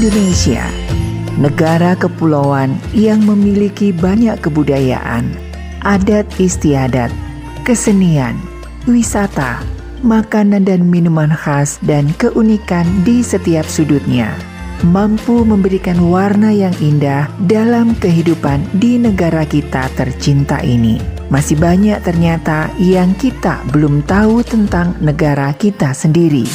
[0.00, 0.64] Indonesia,
[1.36, 5.28] negara kepulauan yang memiliki banyak kebudayaan,
[5.84, 7.12] adat istiadat,
[7.68, 8.40] kesenian,
[8.88, 9.60] wisata,
[10.00, 14.32] makanan dan minuman khas dan keunikan di setiap sudutnya
[14.88, 20.96] mampu memberikan warna yang indah dalam kehidupan di negara kita tercinta ini.
[21.28, 26.48] Masih banyak ternyata yang kita belum tahu tentang negara kita sendiri.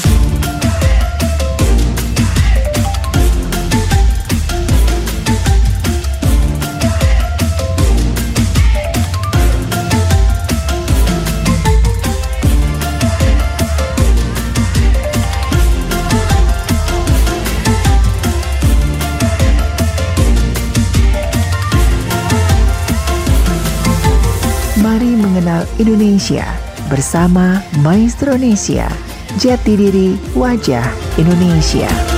[25.82, 26.46] Indonesia
[26.88, 28.88] bersama Maestro Indonesia.
[29.36, 30.86] Jati diri wajah
[31.20, 32.15] Indonesia.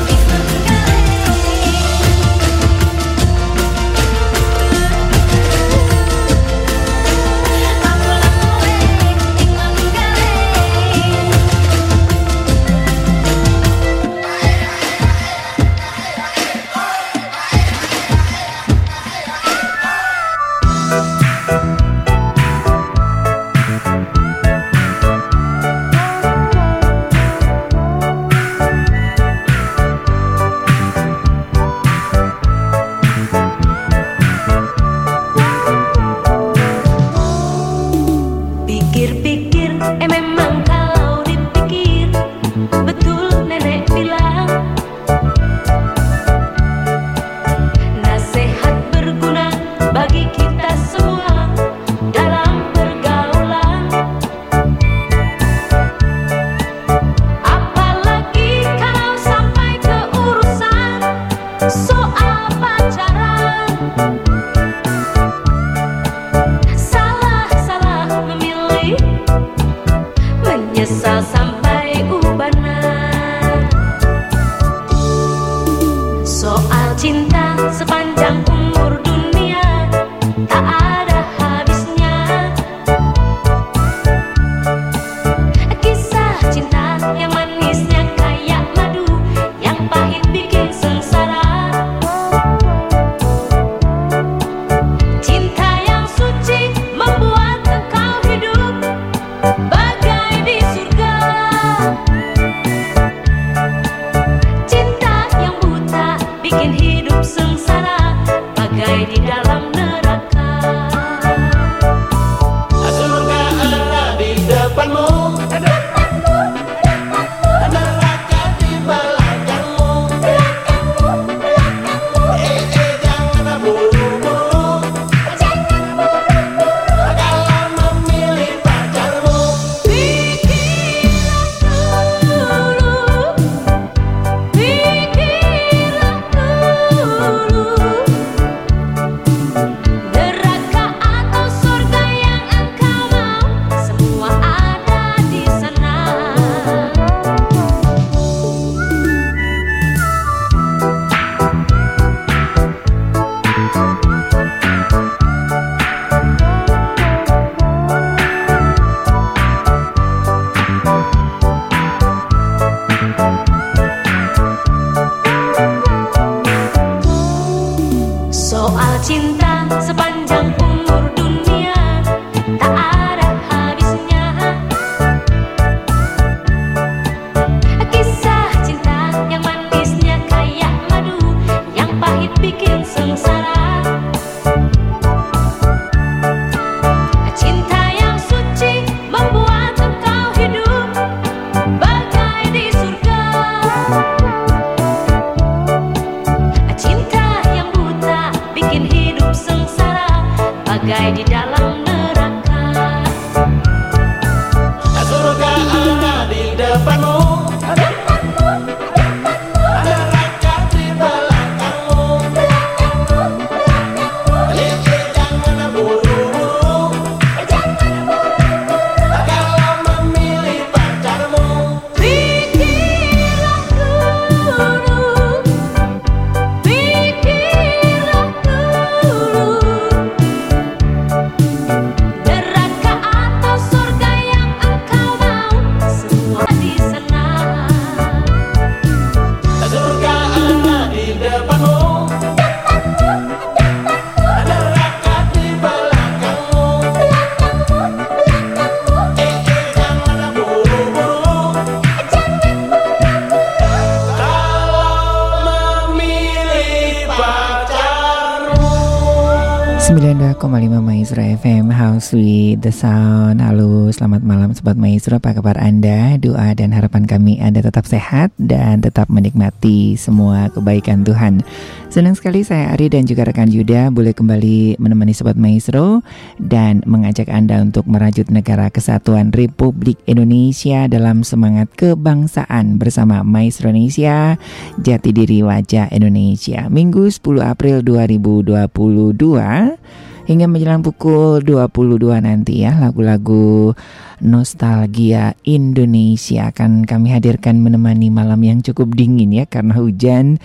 [262.13, 263.44] With the Sound.
[263.44, 265.20] Halo selamat malam Sobat Maestro.
[265.20, 266.15] Apa kabar Anda?
[266.15, 271.44] Doa dan harapan kami Anda tetap sehat Dan tetap menikmati semua kebaikan Tuhan.
[271.92, 276.00] Senang sekali saya Ari dan juga rekan Yuda Boleh kembali menemani Sobat Maestro
[276.39, 284.39] Dan mengajak Anda untuk merajut negara kesatuan Republik Indonesia Dalam semangat kebangsaan Bersama Maestro Indonesia
[284.80, 286.72] Jati diri wajah Indonesia.
[286.72, 293.72] Minggu 10 April 2022 hingga menjelang pukul 22 nanti ya lagu-lagu
[294.20, 296.51] nostalgia Indonesia.
[296.51, 300.44] Akan kami hadirkan menemani malam yang cukup dingin ya karena hujan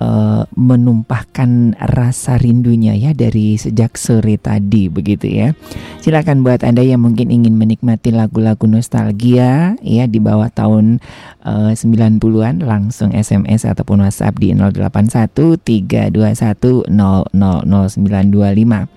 [0.00, 5.52] uh, menumpahkan rasa rindunya ya dari sejak sore tadi begitu ya.
[6.00, 11.04] Silakan buat Anda yang mungkin ingin menikmati lagu-lagu nostalgia ya di bawah tahun
[11.44, 18.88] uh, 90-an langsung SMS ataupun WhatsApp di 081 321 000925.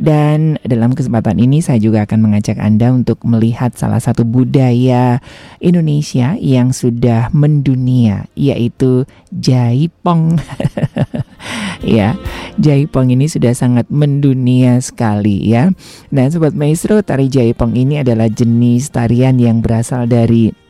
[0.00, 5.20] Dan dalam kesempatan ini saya juga akan mengajak Anda untuk melihat salah satu budaya
[5.60, 10.40] Indonesia yang sudah mendunia yaitu Jaipong.
[11.84, 12.16] ya,
[12.56, 15.68] Jaipong ini sudah sangat mendunia sekali ya.
[16.08, 20.69] Dan sobat maestro, tari Jaipong ini adalah jenis tarian yang berasal dari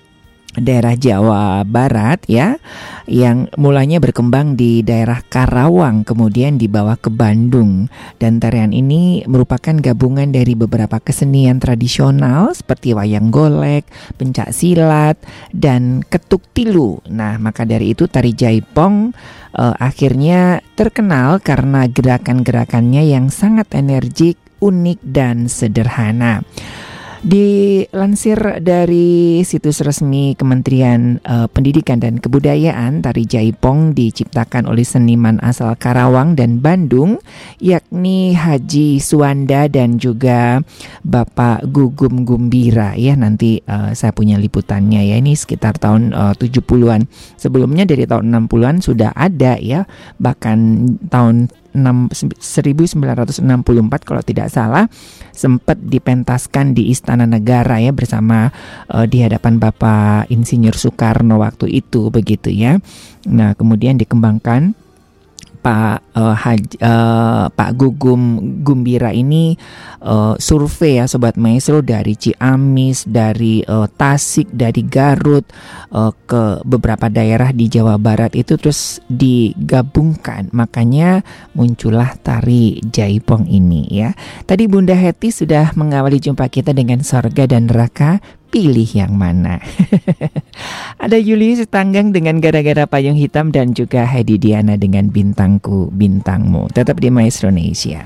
[0.59, 2.59] daerah Jawa Barat ya
[3.07, 7.87] yang mulanya berkembang di daerah Karawang kemudian dibawa ke Bandung
[8.19, 13.87] dan tarian ini merupakan gabungan dari beberapa kesenian tradisional seperti wayang golek,
[14.19, 15.19] pencak silat
[15.55, 16.99] dan ketuk tilu.
[17.07, 19.15] Nah, maka dari itu tari Jaipong
[19.55, 26.43] uh, akhirnya terkenal karena gerakan-gerakannya yang sangat energik, unik dan sederhana.
[27.21, 35.77] Dilansir dari situs resmi Kementerian uh, Pendidikan dan Kebudayaan, tari Jaipong diciptakan oleh seniman asal
[35.77, 37.21] Karawang dan Bandung,
[37.61, 40.65] yakni Haji Suwanda dan juga
[41.05, 42.97] Bapak Gugum Gumbira.
[42.97, 45.21] Ya, nanti uh, saya punya liputannya ya.
[45.21, 47.05] Ini sekitar tahun uh, 70-an.
[47.37, 49.85] Sebelumnya dari tahun 60-an sudah ada ya,
[50.17, 53.05] bahkan tahun 1964
[54.03, 54.91] kalau tidak salah
[55.31, 58.51] sempat dipentaskan di Istana Negara ya bersama
[58.91, 62.79] uh, di hadapan Bapak Insinyur Soekarno waktu itu begitu ya.
[63.31, 64.75] Nah, kemudian dikembangkan
[65.61, 69.53] Pak uh, Haj, uh, Pak Gugum Gumbira ini
[70.01, 75.45] uh, survei ya sobat maestro dari Ciamis, dari uh, Tasik, dari Garut
[75.93, 80.49] uh, ke beberapa daerah di Jawa Barat itu terus digabungkan.
[80.57, 81.21] Makanya
[81.53, 84.17] muncullah tari Jaipong ini ya.
[84.49, 88.19] Tadi Bunda Heti sudah mengawali jumpa kita dengan sorga dan neraka
[88.51, 89.63] pilih yang mana?
[91.05, 96.69] Ada Julius Tanggang dengan gara-gara payung hitam dan juga Hedi Diana dengan bintangku bintangmu.
[96.75, 98.05] Tetap di Maestro Indonesia.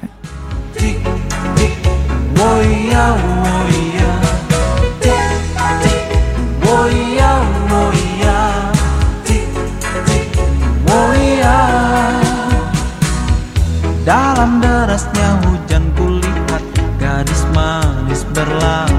[14.04, 16.60] Dalam derasnya hujan kulihat
[17.00, 18.93] gadis manis berlari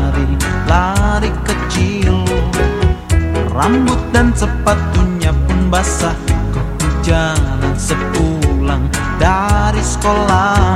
[3.56, 6.12] Rambut dan sepatunya pun basah
[6.52, 8.84] kehujanan sepulang
[9.16, 10.76] dari sekolah.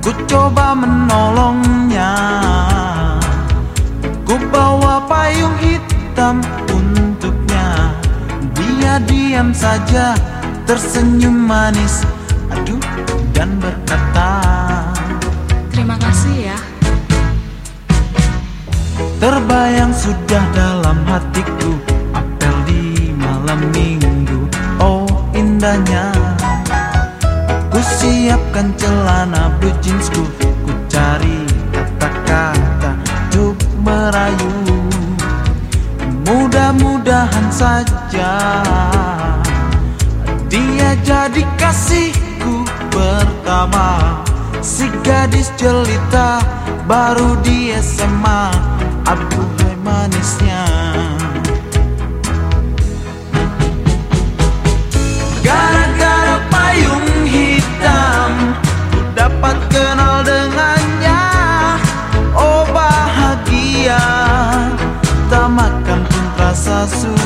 [0.00, 2.12] Ku coba menolongnya
[4.24, 6.40] Ku bawa payung hitam
[6.72, 7.92] untuknya.
[8.56, 10.16] Dia diam saja
[10.64, 12.08] tersenyum manis
[12.48, 12.80] Aduh
[13.36, 14.63] dan berkata
[19.24, 21.72] Terbayang sudah dalam hatiku
[22.12, 24.52] Apel di malam minggu.
[24.76, 26.12] Oh indahnya.
[27.72, 30.28] Ku siapkan celana blue jeansku
[30.68, 31.40] Ku cari
[31.72, 33.00] kata-kata
[33.32, 34.52] Untuk merayu.
[36.28, 38.32] Mudah-mudahan saja
[40.52, 44.20] Dia jadi kasihku pertama.
[44.60, 46.44] Si gadis jelita
[46.84, 48.52] baru di SMA
[49.04, 50.64] Aduh hai manisnya.
[55.44, 58.56] Gara-gara payung hitam
[58.88, 61.20] Ku dapat kenal dengannya.
[62.32, 64.00] Oh bahagia.
[65.28, 67.23] Tak makan pun rasa sudah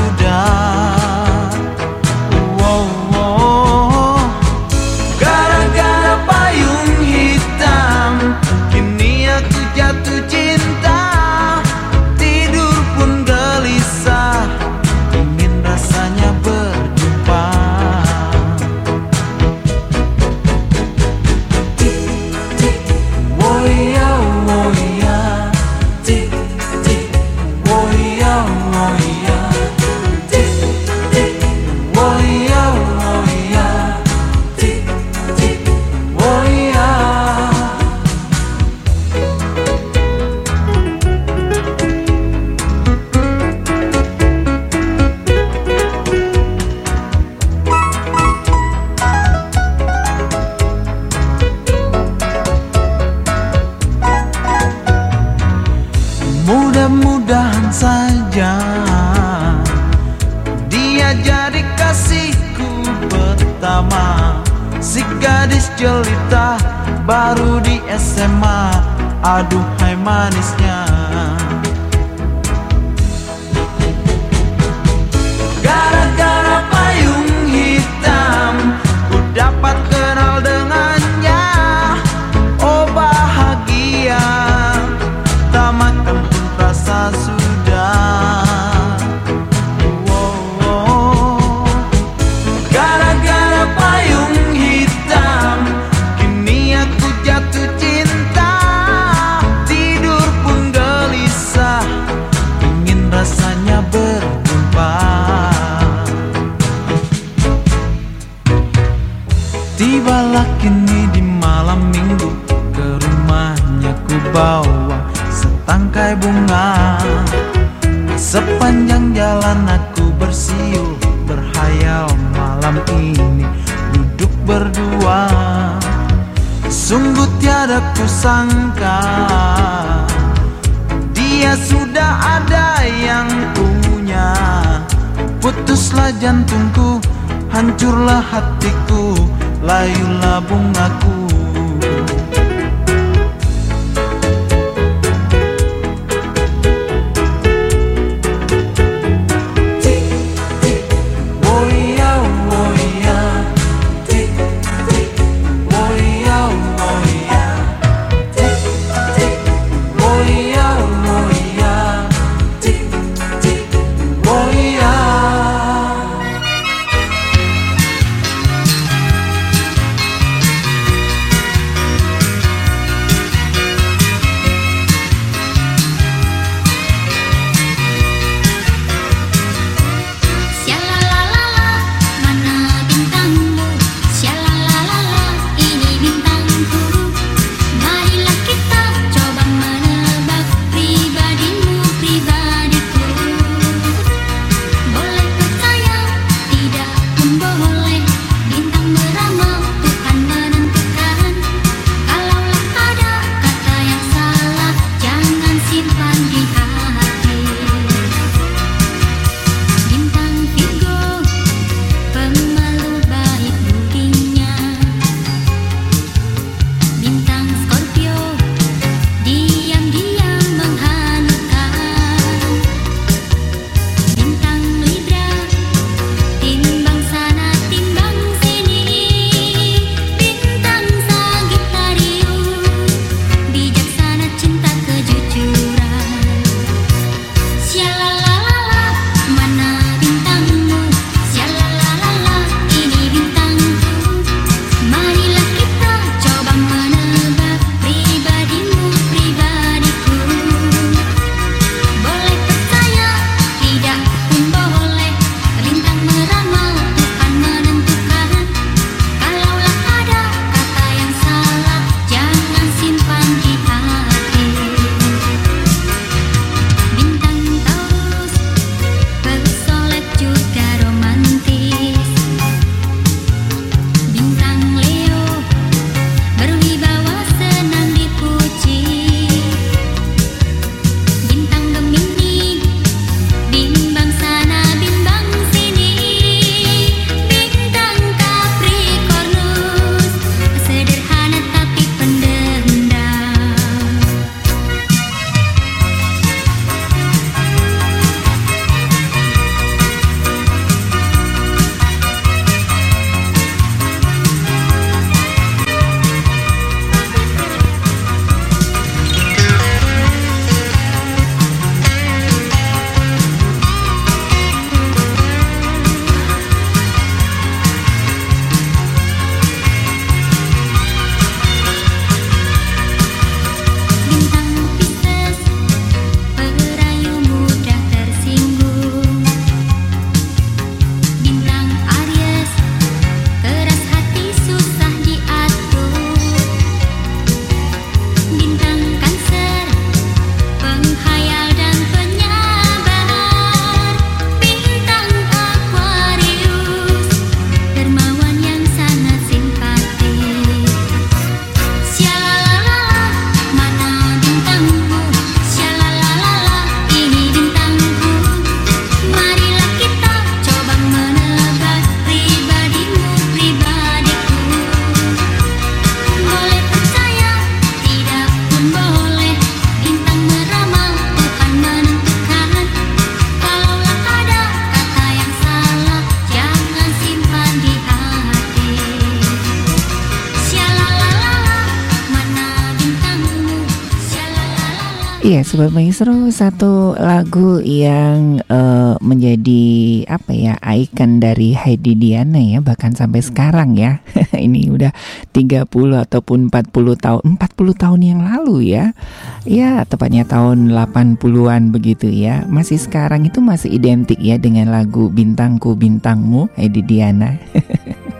[385.59, 389.67] Sobat Maestro, satu lagu yang eh, menjadi
[390.07, 393.99] apa ya ikon dari Heidi Diana ya, bahkan sampai sekarang ya.
[394.39, 394.95] Ini udah
[395.35, 398.95] 30 ataupun 40 tahun, 40 tahun yang lalu ya.
[399.43, 402.47] Ya, tepatnya tahun 80-an begitu ya.
[402.47, 407.35] Masih sekarang itu masih identik ya dengan lagu Bintangku Bintangmu Heidi Diana.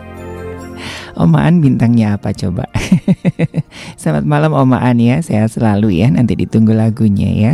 [1.19, 2.71] Omaan bintangnya apa coba?
[4.01, 6.07] Selamat malam Omaan ya, sehat selalu ya.
[6.15, 7.53] Nanti ditunggu lagunya ya.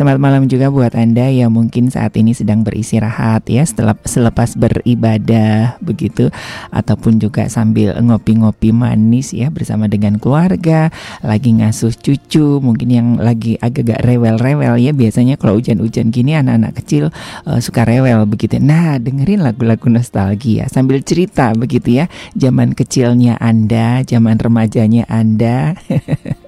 [0.00, 5.76] Selamat malam juga buat Anda yang mungkin saat ini sedang beristirahat ya setelah selepas beribadah
[5.84, 6.32] begitu
[6.72, 10.88] ataupun juga sambil ngopi-ngopi manis ya bersama dengan keluarga,
[11.20, 14.96] lagi ngasuh cucu, mungkin yang lagi agak-agak rewel-rewel ya.
[14.96, 17.12] Biasanya kalau hujan-hujan gini anak-anak kecil
[17.44, 18.56] uh, suka rewel begitu.
[18.56, 22.08] Nah, dengerin lagu-lagu nostalgia sambil cerita begitu ya.
[22.32, 25.76] Zaman kecilnya Anda, zaman remajanya Anda.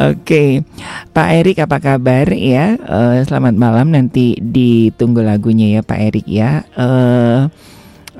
[0.00, 0.64] Oke,
[1.12, 2.78] Pak Erik apa kabar ya?
[2.78, 6.64] Eh, selamat malam nanti ditunggu lagunya ya Pak Erik ya.
[6.78, 7.40] Eh,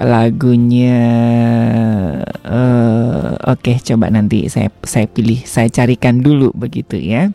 [0.00, 1.00] lagunya,
[2.24, 7.32] eh, oke coba nanti saya saya pilih, saya carikan dulu begitu ya.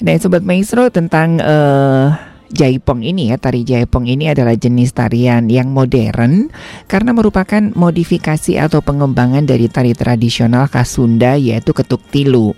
[0.00, 5.70] Dan sobat maestro tentang eh, Jaipong ini ya, tari Jaipong ini adalah jenis tarian yang
[5.70, 6.50] modern
[6.90, 12.50] karena merupakan modifikasi atau pengembangan dari tari tradisional khas Sunda yaitu ketuk tilu.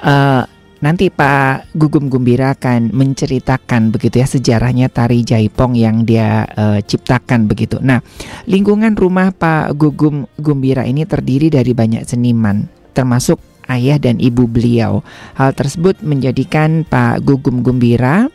[0.00, 0.44] Uh,
[0.84, 7.48] nanti Pak Gugum Gumbira akan menceritakan begitu ya sejarahnya tari Jaipong yang dia uh, ciptakan
[7.48, 7.80] begitu.
[7.80, 8.04] Nah,
[8.44, 15.00] lingkungan rumah Pak Gugum Gumbira ini terdiri dari banyak seniman termasuk ayah dan ibu beliau.
[15.38, 18.26] Hal tersebut menjadikan Pak Gugum Gumbira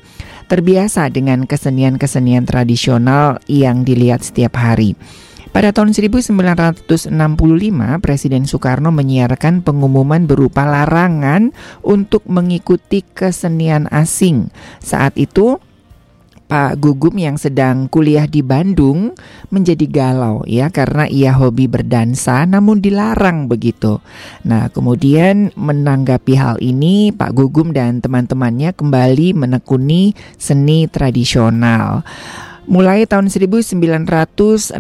[0.46, 4.94] terbiasa dengan kesenian-kesenian tradisional yang dilihat setiap hari.
[5.56, 6.92] Pada tahun 1965,
[8.04, 14.52] Presiden Soekarno menyiarkan pengumuman berupa larangan untuk mengikuti kesenian asing.
[14.84, 15.56] Saat itu,
[16.46, 19.18] Pak Gugum yang sedang kuliah di Bandung
[19.50, 23.98] menjadi galau ya karena ia hobi berdansa namun dilarang begitu.
[24.46, 32.06] Nah, kemudian menanggapi hal ini Pak Gugum dan teman-temannya kembali menekuni seni tradisional.
[32.66, 34.74] Mulai tahun 1967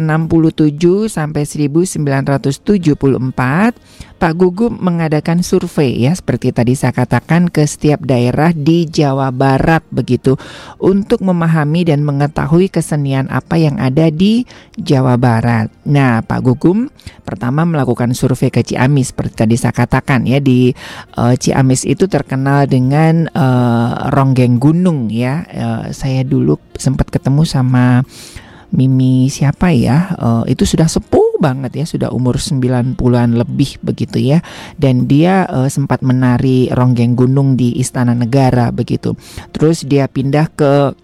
[1.05, 3.77] sampai 1974,
[4.15, 9.83] Pak Gugum mengadakan survei ya seperti tadi saya katakan ke setiap daerah di Jawa Barat
[9.91, 10.39] begitu
[10.79, 14.47] untuk memahami dan mengetahui kesenian apa yang ada di
[14.79, 15.67] Jawa Barat.
[15.83, 16.87] Nah, Pak Gugum
[17.27, 20.71] pertama melakukan survei ke Ciamis seperti tadi saya katakan ya di
[21.19, 25.43] uh, Ciamis itu terkenal dengan uh, ronggeng gunung ya.
[25.51, 28.07] Uh, saya dulu sempat ketemu sama
[28.75, 34.39] Mimi siapa ya uh, itu sudah sepuh banget ya sudah umur 90-an lebih begitu ya.
[34.75, 39.13] Dan dia uh, sempat menari ronggeng gunung di Istana Negara begitu.
[39.51, 40.95] Terus dia pindah ke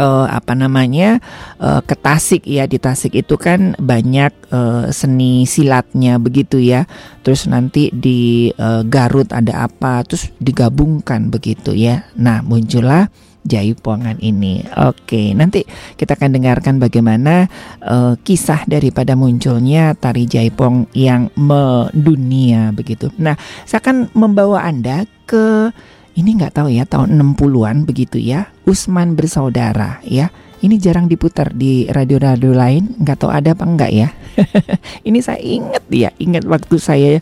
[0.00, 1.20] uh, apa namanya
[1.60, 2.64] uh, ke Tasik ya.
[2.64, 6.88] Di Tasik itu kan banyak uh, seni silatnya begitu ya.
[7.20, 12.08] Terus nanti di uh, Garut ada apa terus digabungkan begitu ya.
[12.16, 13.08] Nah muncullah
[13.40, 14.60] Jaipongan ini.
[14.84, 15.64] Oke, nanti
[15.96, 17.48] kita akan dengarkan bagaimana
[17.80, 23.08] uh, kisah daripada munculnya tari Jaipong yang mendunia begitu.
[23.16, 25.72] Nah, saya akan membawa Anda ke
[26.20, 28.52] ini nggak tahu ya tahun 60-an begitu ya.
[28.68, 30.28] Usman bersaudara ya.
[30.60, 34.12] Ini jarang diputar di radio-radio lain, nggak tahu ada apa enggak ya.
[35.08, 37.12] ini saya ingat ya, ingat waktu saya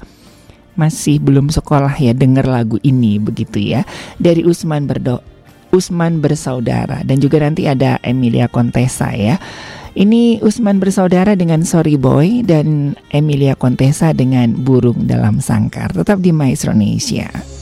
[0.79, 3.83] masih belum sekolah ya dengar lagu ini begitu ya
[4.15, 5.19] dari Usman berdo
[5.71, 9.37] Usman bersaudara dan juga nanti ada Emilia Contessa ya.
[9.99, 15.91] Ini Usman bersaudara dengan Sorry Boy dan Emilia Contessa dengan Burung dalam Sangkar.
[15.91, 17.58] Tetap di Maestro Indonesia.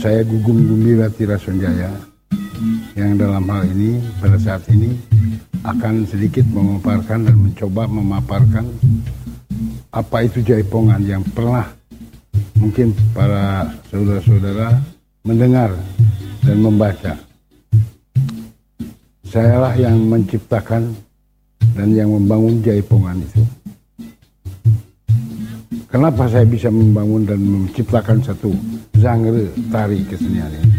[0.00, 1.92] Saya Gugum Gumbira Tira Sonjaya
[2.96, 4.96] yang dalam hal ini pada saat ini
[5.60, 8.64] akan sedikit memaparkan dan mencoba memaparkan
[9.92, 11.68] apa itu jaipongan yang pernah
[12.56, 14.80] mungkin para saudara-saudara
[15.20, 15.76] mendengar
[16.48, 17.12] dan membaca.
[19.28, 20.96] Sayalah yang menciptakan
[21.76, 23.44] dan yang membangun jaipongan itu.
[25.92, 30.72] Kenapa saya bisa membangun dan menciptakan satu genre tari kesenian ini?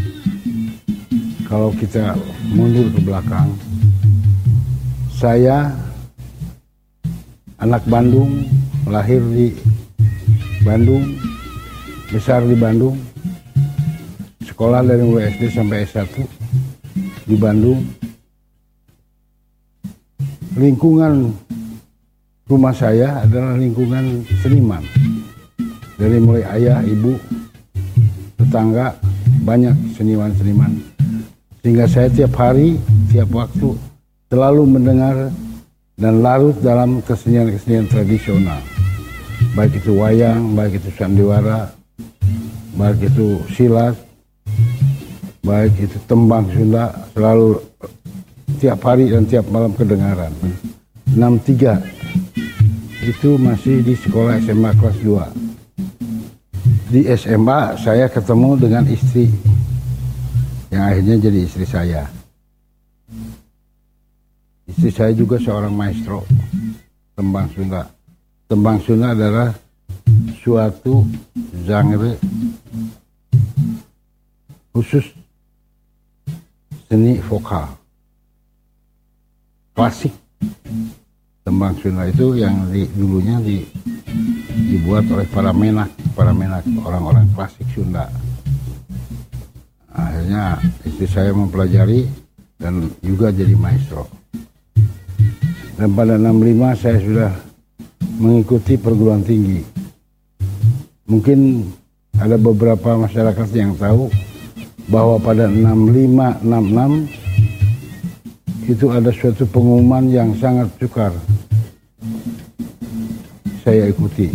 [1.50, 2.14] Kalau kita
[2.54, 3.50] mundur ke belakang,
[5.18, 5.74] saya
[7.58, 8.46] anak Bandung,
[8.86, 9.52] lahir di
[10.62, 11.18] Bandung,
[12.14, 12.96] besar di Bandung,
[14.46, 16.22] sekolah dari mulai SD sampai S1
[17.26, 17.82] di Bandung.
[20.56, 21.34] Lingkungan
[22.46, 24.84] rumah saya adalah lingkungan seniman.
[25.98, 27.18] Dari mulai ayah, ibu,
[28.52, 28.92] tetangga,
[29.48, 30.76] banyak seniman-seniman.
[31.64, 32.76] Sehingga saya tiap hari,
[33.08, 33.80] tiap waktu
[34.28, 35.32] selalu mendengar
[35.96, 38.60] dan larut dalam kesenian-kesenian tradisional.
[39.56, 41.72] Baik itu wayang, baik itu sandiwara,
[42.76, 43.96] baik itu silat,
[45.48, 47.56] baik itu tembang Sunda, selalu
[48.60, 50.36] tiap hari dan tiap malam kedengaran.
[51.16, 51.80] 63
[53.08, 55.51] itu masih di sekolah SMA kelas 2.
[56.92, 59.32] Di SMA saya ketemu dengan istri
[60.68, 62.04] yang akhirnya jadi istri saya.
[64.68, 66.28] Istri saya juga seorang maestro
[67.16, 67.88] tembang Sunda.
[68.52, 69.56] Tembang Sunda adalah
[70.44, 71.08] suatu
[71.64, 72.20] genre
[74.76, 75.08] khusus
[76.92, 77.72] seni vokal
[79.72, 80.12] klasik
[81.42, 83.66] tembang Sunda itu yang di, dulunya di,
[84.70, 88.06] dibuat oleh para menak para menak orang-orang klasik Sunda.
[89.92, 92.08] Akhirnya istri saya mempelajari
[92.62, 94.08] dan juga jadi maestro.
[95.76, 97.32] Dan pada 65 saya sudah
[98.22, 99.66] mengikuti perguruan tinggi.
[101.10, 101.66] Mungkin
[102.22, 104.08] ada beberapa masyarakat yang tahu
[104.94, 107.21] bahwa pada 6566
[108.70, 111.14] itu ada suatu pengumuman yang sangat sukar.
[113.62, 114.30] Saya ikuti.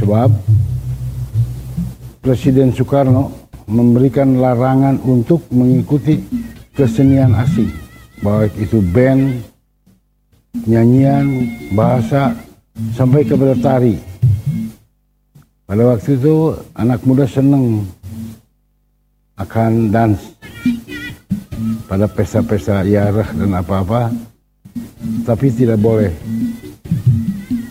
[0.00, 0.32] Sebab
[2.24, 6.20] Presiden Soekarno memberikan larangan untuk mengikuti
[6.72, 7.68] kesenian asing.
[8.24, 9.44] Baik itu band
[10.64, 12.32] nyanyian bahasa
[12.96, 13.96] sampai kepada tari.
[15.64, 17.84] Pada waktu itu anak muda senang
[19.40, 20.33] akan dance
[21.94, 24.10] pada pesta-pesta iarah dan apa-apa
[25.22, 26.10] tapi tidak boleh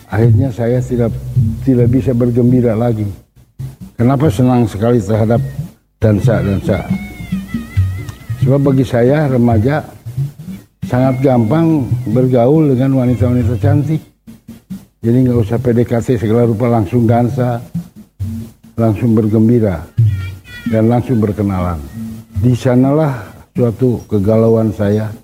[0.08, 1.12] akhirnya saya tidak
[1.68, 3.04] tidak bisa bergembira lagi
[4.00, 5.44] kenapa senang sekali terhadap
[6.00, 6.88] dansa-dansa
[8.44, 9.80] Sebab bagi saya remaja
[10.84, 14.04] sangat gampang bergaul dengan wanita-wanita cantik.
[15.00, 17.56] Jadi nggak usah PDKT segala rupa langsung dansa,
[18.76, 19.88] langsung bergembira
[20.68, 21.80] dan langsung berkenalan.
[22.44, 25.14] Di sanalah suatu kegalauan saya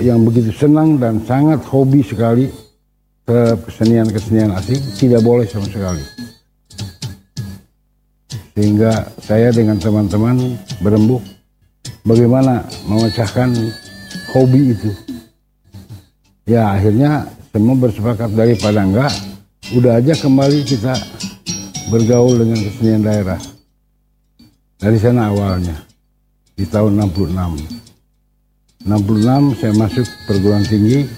[0.00, 2.52] yang, begitu senang dan sangat hobi sekali
[3.24, 6.04] terhadap kesenian-kesenian asing tidak boleh sama sekali.
[8.52, 11.24] Sehingga saya dengan teman-teman berembuk
[12.04, 13.56] bagaimana memecahkan
[14.36, 14.90] hobi itu.
[16.44, 19.12] Ya akhirnya semua bersepakat daripada enggak,
[19.72, 20.92] udah aja kembali kita
[21.88, 23.40] bergaul dengan kesenian daerah.
[24.80, 25.89] Dari sana awalnya,
[26.60, 28.84] di tahun 66.
[28.84, 31.08] 66 saya masuk perguruan tinggi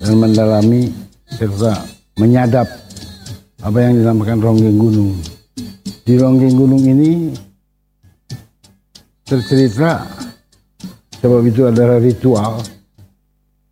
[0.00, 0.90] dan mendalami
[1.30, 1.86] serta
[2.18, 2.66] menyadap
[3.62, 5.12] apa yang dinamakan ronggeng gunung.
[6.06, 7.34] Di ronggeng gunung ini
[9.26, 10.06] tercerita
[11.18, 12.62] sebab itu adalah ritual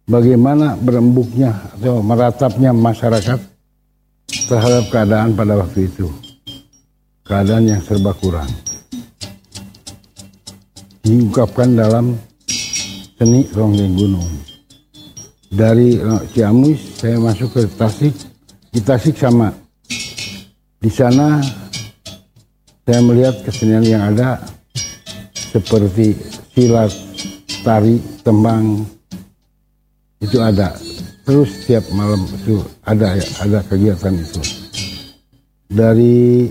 [0.04, 3.40] bagaimana berembuknya atau meratapnya masyarakat
[4.48, 6.08] terhadap keadaan pada waktu itu.
[7.24, 8.48] Keadaan yang serba kurang.
[11.04, 12.16] Diungkapkan dalam
[13.16, 14.28] seni ronggeng gunung.
[15.48, 15.96] Dari
[16.34, 18.12] Ciamis saya masuk ke Tasik.
[18.68, 19.48] Di Tasik sama.
[20.80, 21.40] Di sana
[22.84, 24.44] saya melihat kesenian yang ada
[25.32, 26.12] seperti
[26.52, 26.92] silat,
[27.64, 28.84] tari, tembang
[30.24, 30.72] itu ada.
[31.24, 34.40] Terus setiap malam itu ada ada kegiatan itu.
[35.68, 36.48] Dari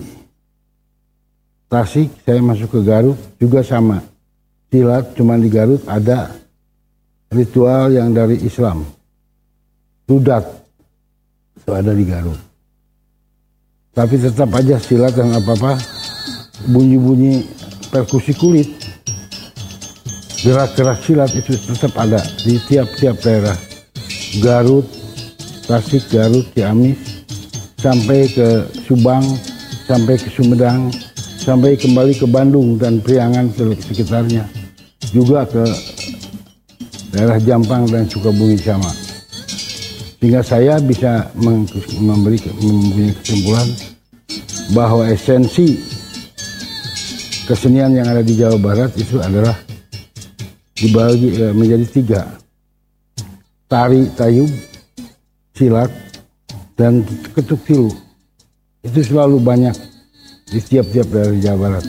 [1.70, 3.98] Tasik saya masuk ke Garut juga sama.
[4.70, 6.30] Silat cuma di Garut ada
[7.34, 8.86] ritual yang dari Islam.
[10.06, 10.46] Rudat
[11.58, 12.38] itu ada di Garut.
[13.94, 15.78] Tapi tetap aja silat dan apa-apa
[16.70, 17.46] bunyi-bunyi
[17.90, 18.83] perkusi kulit
[20.44, 23.56] gerak-gerak silat itu tetap ada di tiap-tiap daerah.
[24.44, 24.84] Garut,
[25.64, 27.24] Tasik, Garut, Ciamis,
[27.80, 29.24] sampai ke Subang,
[29.88, 30.92] sampai ke Sumedang,
[31.40, 34.44] sampai kembali ke Bandung dan Priangan sekitarnya.
[35.16, 35.64] Juga ke
[37.16, 38.92] daerah Jampang dan Sukabumi sama.
[40.20, 43.68] Sehingga saya bisa memberi mempunyai kesimpulan
[44.76, 45.80] bahwa esensi
[47.44, 49.63] kesenian yang ada di Jawa Barat itu adalah
[50.84, 52.20] dibagi eh, menjadi tiga.
[53.64, 54.52] Tari tayub
[55.56, 55.88] silat
[56.76, 57.00] dan
[57.32, 57.88] ketuk tilu
[58.84, 59.72] itu selalu banyak
[60.52, 61.84] di tiap-tiap dari Jawa Barat.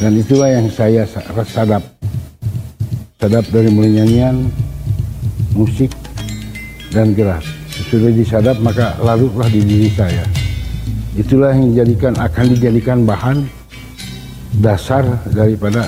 [0.00, 1.04] Dan itulah yang saya
[1.44, 1.84] sadap.
[3.20, 4.48] Sadap dari mulai nyanyian
[5.52, 5.92] musik
[6.90, 7.44] dan gerak.
[7.92, 10.24] Sudah disadap maka larutlah di diri saya.
[11.14, 13.46] Itulah yang dijadikan akan dijadikan bahan
[14.58, 15.86] dasar daripada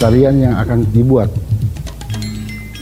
[0.00, 1.28] tarian yang akan dibuat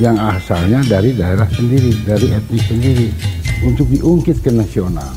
[0.03, 3.09] yang asalnya dari daerah sendiri, dari etnis sendiri
[3.63, 5.11] untuk diungkit ke nasional.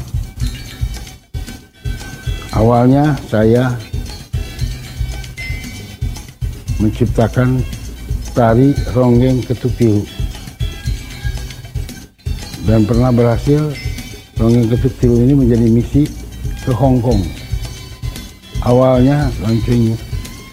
[2.53, 3.73] Awalnya saya
[6.77, 7.61] menciptakan
[8.37, 10.05] tari ronggeng ketuk tilu
[12.69, 13.73] dan pernah berhasil
[14.37, 16.03] ronggeng ketuk tilu ini menjadi misi
[16.61, 17.21] ke Hong Kong.
[18.61, 19.97] Awalnya launching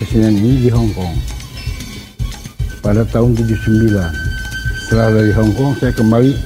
[0.00, 1.33] kesenian ini di Hong Kong
[2.84, 3.96] pada tahun 79.
[4.84, 6.36] Setelah dari Hong Kong saya kembali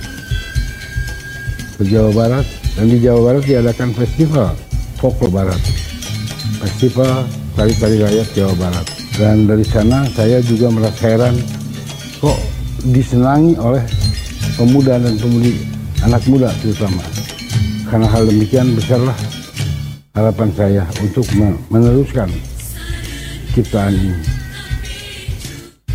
[1.75, 2.47] ke Jawa Barat
[2.79, 4.55] dan di Jawa Barat diadakan festival
[5.03, 5.59] folklore Barat.
[6.63, 7.27] Festival
[7.59, 8.87] tari-tari rakyat Jawa Barat.
[9.19, 11.35] Dan dari sana saya juga merasa heran
[12.23, 12.39] kok
[12.87, 13.83] disenangi oleh
[14.55, 15.59] pemuda dan pemudi
[16.07, 17.03] anak muda terutama.
[17.91, 19.19] Karena hal demikian besarlah
[20.15, 21.27] harapan saya untuk
[21.67, 22.31] meneruskan
[23.59, 24.28] ciptaan ini.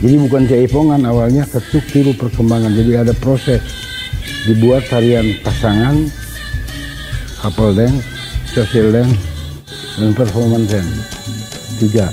[0.03, 2.75] Jadi bukan jaipongan awalnya ketuk tiru perkembangan.
[2.75, 3.63] Jadi ada proses
[4.43, 5.95] dibuat tarian pasangan,
[7.39, 8.03] couple dance,
[8.51, 9.15] social dance,
[9.95, 10.95] dan performance dance.
[11.79, 12.11] Tiga.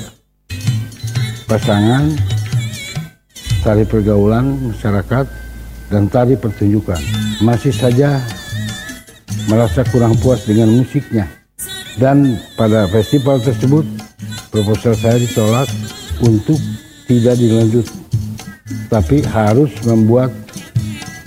[1.51, 2.15] Pasangan,
[3.67, 5.27] tari pergaulan masyarakat,
[5.91, 7.03] dan tari pertunjukan.
[7.43, 8.23] Masih saja
[9.51, 11.27] merasa kurang puas dengan musiknya.
[11.99, 13.83] Dan pada festival tersebut,
[14.55, 15.67] proposal saya ditolak
[16.23, 16.70] untuk
[17.11, 17.87] tidak dilanjut.
[18.87, 20.31] Tapi harus membuat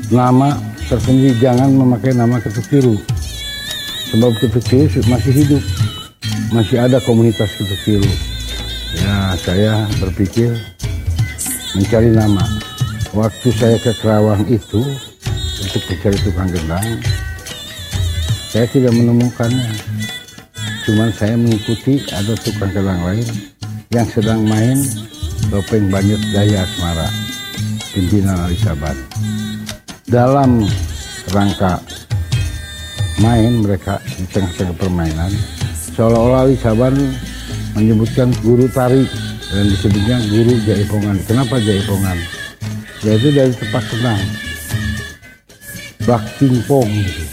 [0.08, 0.56] nama
[0.88, 2.96] tersendiri, jangan memakai nama ketuk tiru.
[4.16, 5.64] Sebab ketuk tiru masih hidup,
[6.56, 8.12] masih ada komunitas ketuk tiru.
[8.96, 10.56] Ya, saya berpikir
[11.76, 12.48] mencari nama.
[13.12, 14.82] Waktu saya ke Kerawang itu
[15.60, 16.88] untuk mencari tukang gendang,
[18.50, 19.68] saya tidak menemukannya.
[20.84, 23.28] Cuman saya mengikuti ada tukang gendang lain
[23.94, 24.78] yang sedang main
[25.50, 27.08] topeng banyak daya asmara
[27.92, 28.96] pimpinan Ali Saban.
[30.08, 30.68] Dalam
[31.32, 31.80] rangka
[33.22, 35.32] main mereka di tengah-tengah permainan
[35.96, 36.96] seolah-olah Ali Saban
[37.74, 39.06] menyebutkan guru tari
[39.54, 41.18] dan disebutnya guru jaipongan.
[41.26, 42.18] Kenapa jaipongan?
[43.06, 44.22] Yaitu dari tepak kenang.
[46.04, 47.24] Blak tingpong gitu.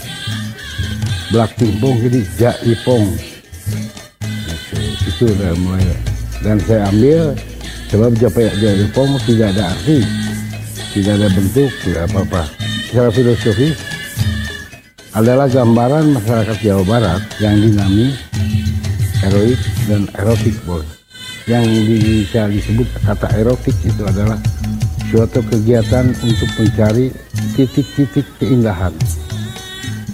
[1.31, 3.05] Blak tingpong jadi jaipong.
[5.07, 5.85] Itu udah mulai.
[6.41, 7.37] Dan saya ambil
[7.91, 9.99] sebab japa- jaipong tidak ada arti.
[10.91, 12.47] Tidak ada bentuk, tidak apa-apa.
[12.87, 13.79] Secara filosofis
[15.15, 18.15] adalah gambaran masyarakat Jawa Barat yang dinamis,
[19.23, 20.83] heroik, dan erotik, bos
[21.49, 24.37] yang bisa disebut kata erotik itu adalah
[25.09, 27.09] suatu kegiatan untuk mencari
[27.57, 28.93] titik-titik keindahan.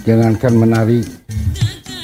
[0.08, 1.04] Jangankan menari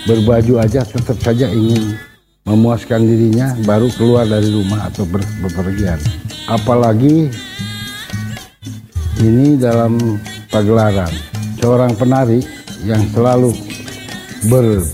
[0.05, 1.97] berbaju aja tetap saja ingin
[2.45, 5.97] memuaskan dirinya baru keluar dari rumah atau ber- bepergian.
[6.45, 7.33] Apalagi
[9.25, 10.21] ini dalam
[10.53, 11.09] pagelaran
[11.57, 12.45] seorang penari
[12.85, 13.57] yang selalu
[14.53, 14.85] ber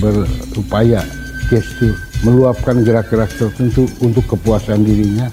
[0.00, 1.04] berupaya
[1.52, 1.92] gestur
[2.24, 5.28] meluapkan gerak-gerak tertentu untuk kepuasan dirinya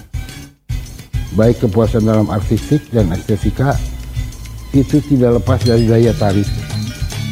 [1.34, 3.76] baik kepuasan dalam artistik dan estetika
[4.76, 6.48] itu tidak lepas dari daya tarik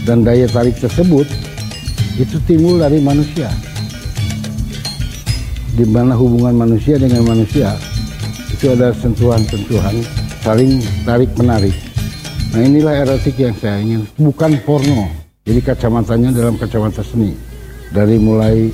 [0.08, 1.28] dan daya tarik tersebut
[2.18, 3.48] itu timbul dari manusia.
[5.72, 7.76] Di mana hubungan manusia dengan manusia
[8.52, 10.04] itu ada sentuhan-sentuhan
[10.44, 11.74] saling tarik menarik
[12.52, 15.08] nah inilah erotik yang saya ingin bukan porno.
[15.48, 17.34] Jadi kacamatanya dalam kacamata seni.
[17.96, 18.72] Dari mulai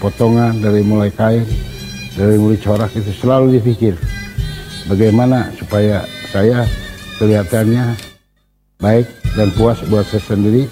[0.00, 1.44] potongan dari mulai kain
[2.16, 3.94] dari mulai corak itu selalu dipikir.
[4.88, 6.64] Bagaimana supaya saya
[7.20, 8.00] kelihatannya
[8.80, 10.64] baik dan puas buat saya sendiri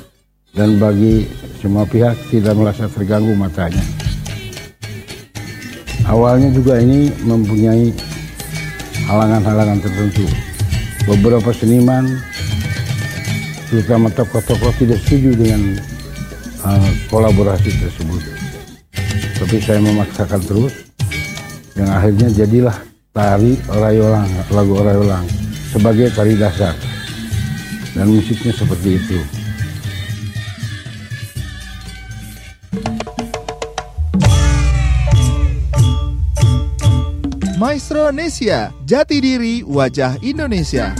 [0.57, 1.29] dan bagi
[1.61, 3.85] semua pihak tidak merasa terganggu matanya.
[6.09, 7.93] Awalnya juga ini mempunyai
[9.05, 10.25] halangan-halangan tertentu.
[11.05, 12.09] Beberapa seniman
[13.69, 15.77] terutama tokoh-tokoh tidak setuju dengan
[16.65, 18.23] uh, kolaborasi tersebut.
[19.37, 20.73] Tapi saya memaksakan terus
[21.77, 22.77] yang akhirnya jadilah
[23.13, 25.27] tari orayolang lagu orayolang
[25.69, 26.73] sebagai tari dasar.
[27.93, 29.36] Dan musiknya seperti itu
[37.87, 40.91] Maestro Nesia, jati diri wajah Indonesia.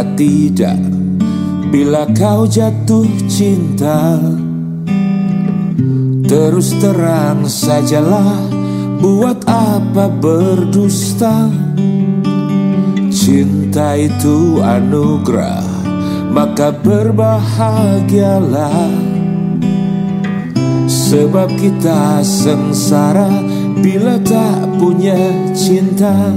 [0.00, 0.80] Berkata tidak
[1.70, 4.16] bila kau jatuh cinta.
[6.24, 8.40] Terus terang sajalah,
[9.02, 11.50] buat apa berdusta?
[13.10, 15.66] Cinta itu anugerah,
[16.30, 18.94] maka berbahagialah.
[20.86, 23.42] Sebab kita sengsara
[23.82, 25.18] bila tak punya
[25.54, 26.30] cinta.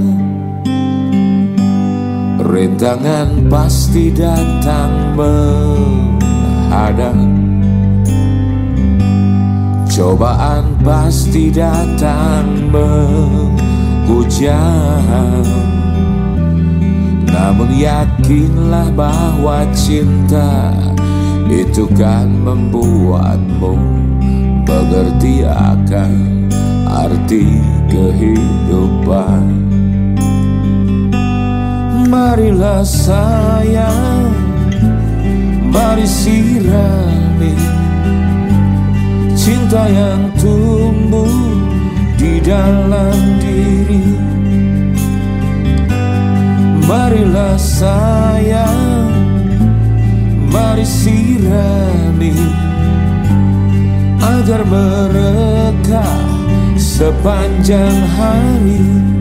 [2.54, 6.22] Rintangan pasti datang menghadang.
[9.90, 14.54] Cobaan pasti datang menghujam.
[17.26, 20.70] Namun yakinlah bahwa cinta
[21.50, 23.74] Itu kan membuatmu
[24.62, 26.46] Mengerti akan
[26.86, 27.58] arti
[27.90, 29.74] kehidupan
[32.14, 34.30] Marilah sayang
[35.66, 37.58] Mari sirami
[39.34, 41.58] Cinta yang tumbuh
[42.14, 44.14] di dalam diri.
[46.86, 49.10] Marilah sayang
[50.54, 52.38] Mari sirami
[54.22, 56.22] Agar merekah
[56.78, 59.13] sepanjang hari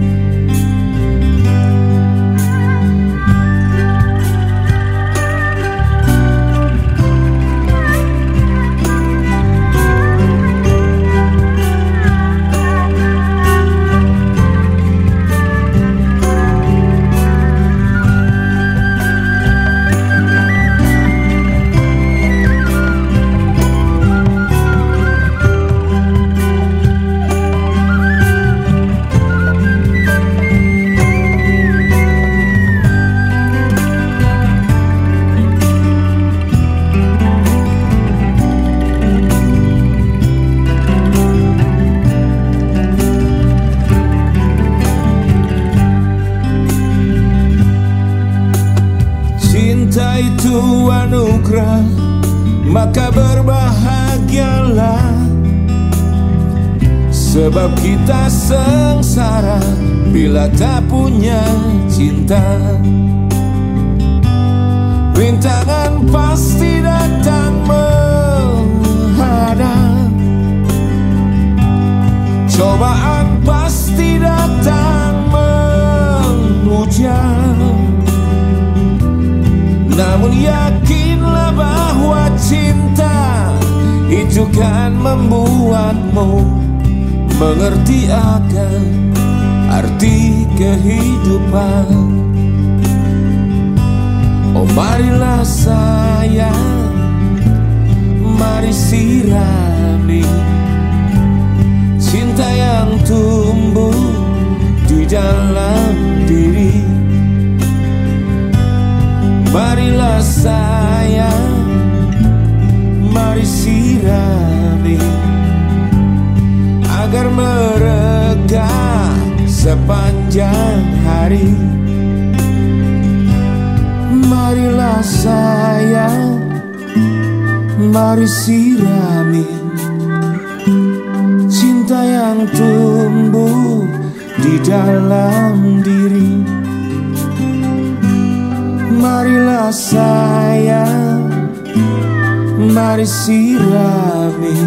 [143.24, 144.60] sirami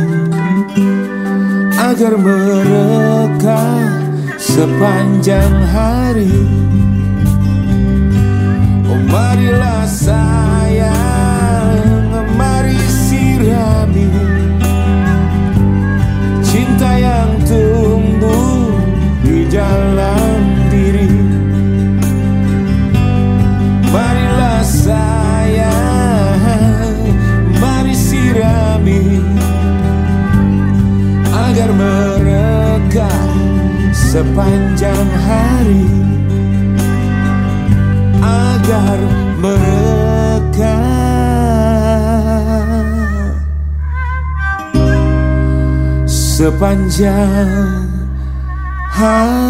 [1.77, 3.61] Agar mereka
[4.41, 6.33] sepanjang hari
[34.17, 35.85] sepanjang hari
[38.25, 38.99] Agar
[39.45, 40.77] mereka
[46.09, 47.85] Sepanjang
[48.89, 49.46] hari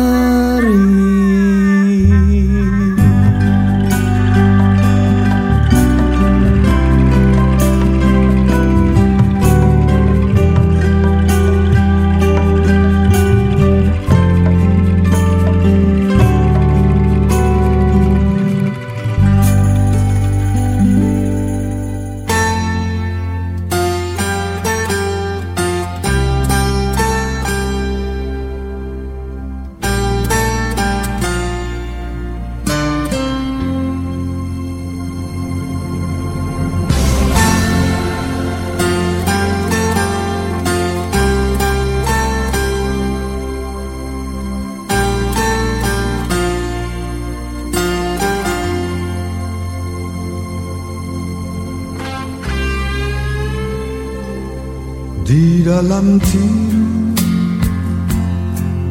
[55.97, 57.17] dalam tidur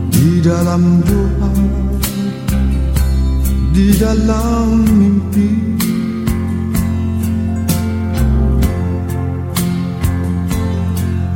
[0.09, 1.53] Di dalam doa
[3.69, 5.53] Di dalam mimpi.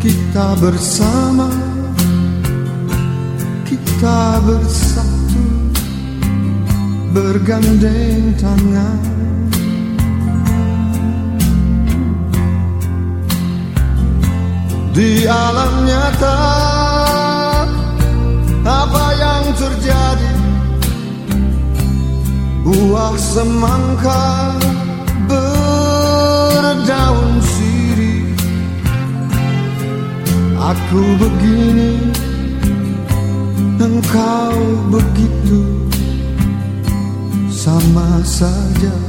[0.02, 1.54] Kita bersama
[3.62, 5.46] Kita bersatu
[7.14, 9.19] Bergandeng tangan
[15.00, 16.40] Di alam nyata.
[18.68, 20.32] Apa yang terjadi?
[22.68, 24.60] Buah semangka
[25.32, 28.36] Berdaun sirih.
[30.60, 32.12] Aku begini
[33.80, 34.60] Engkau
[34.92, 35.64] begitu.
[37.48, 39.09] Sama saja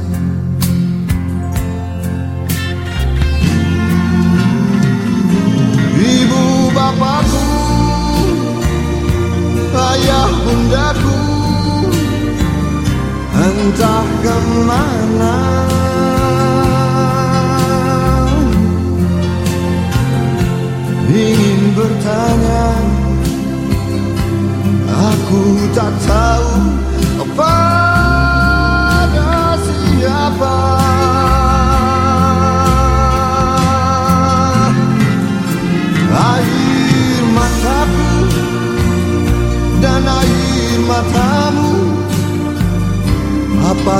[13.77, 15.00] Tag gemacht.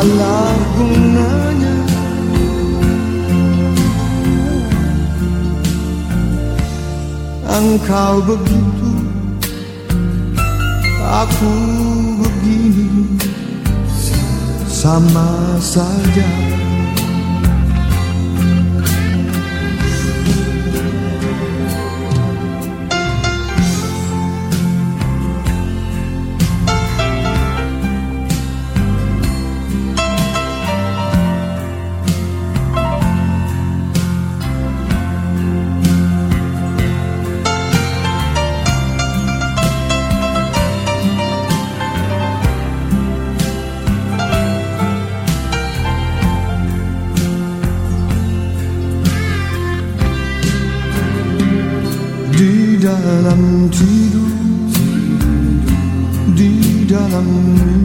[0.02, 1.78] Apalah gunanya
[7.46, 8.92] Engkau begitu
[11.06, 11.54] Aku
[12.18, 13.14] begini.
[14.66, 16.26] Sama saja
[53.72, 54.36] tidur
[56.36, 57.81] Di dalam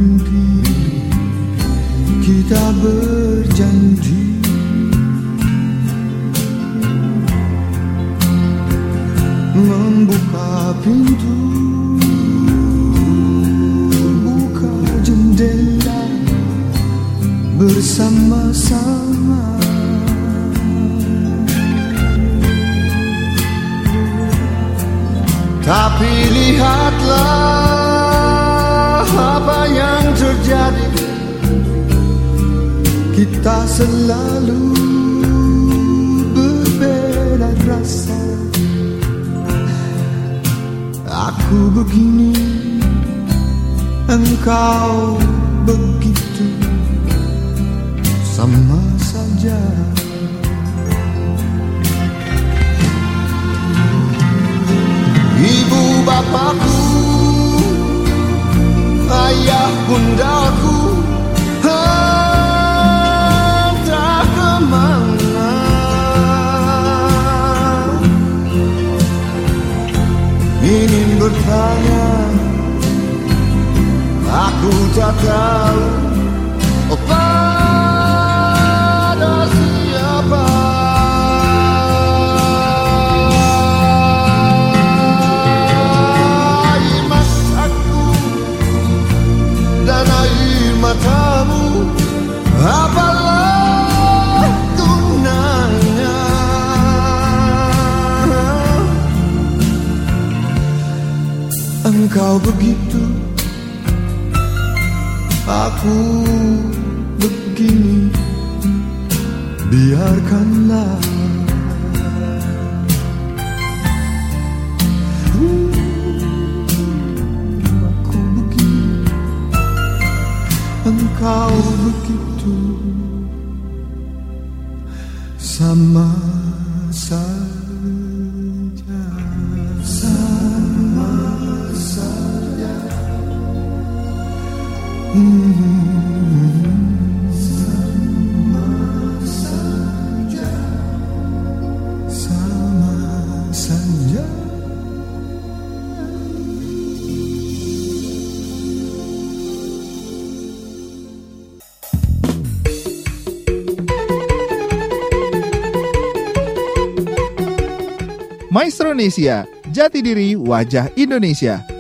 [159.06, 161.75] Maestronesia, jati diri wajah Indonesia.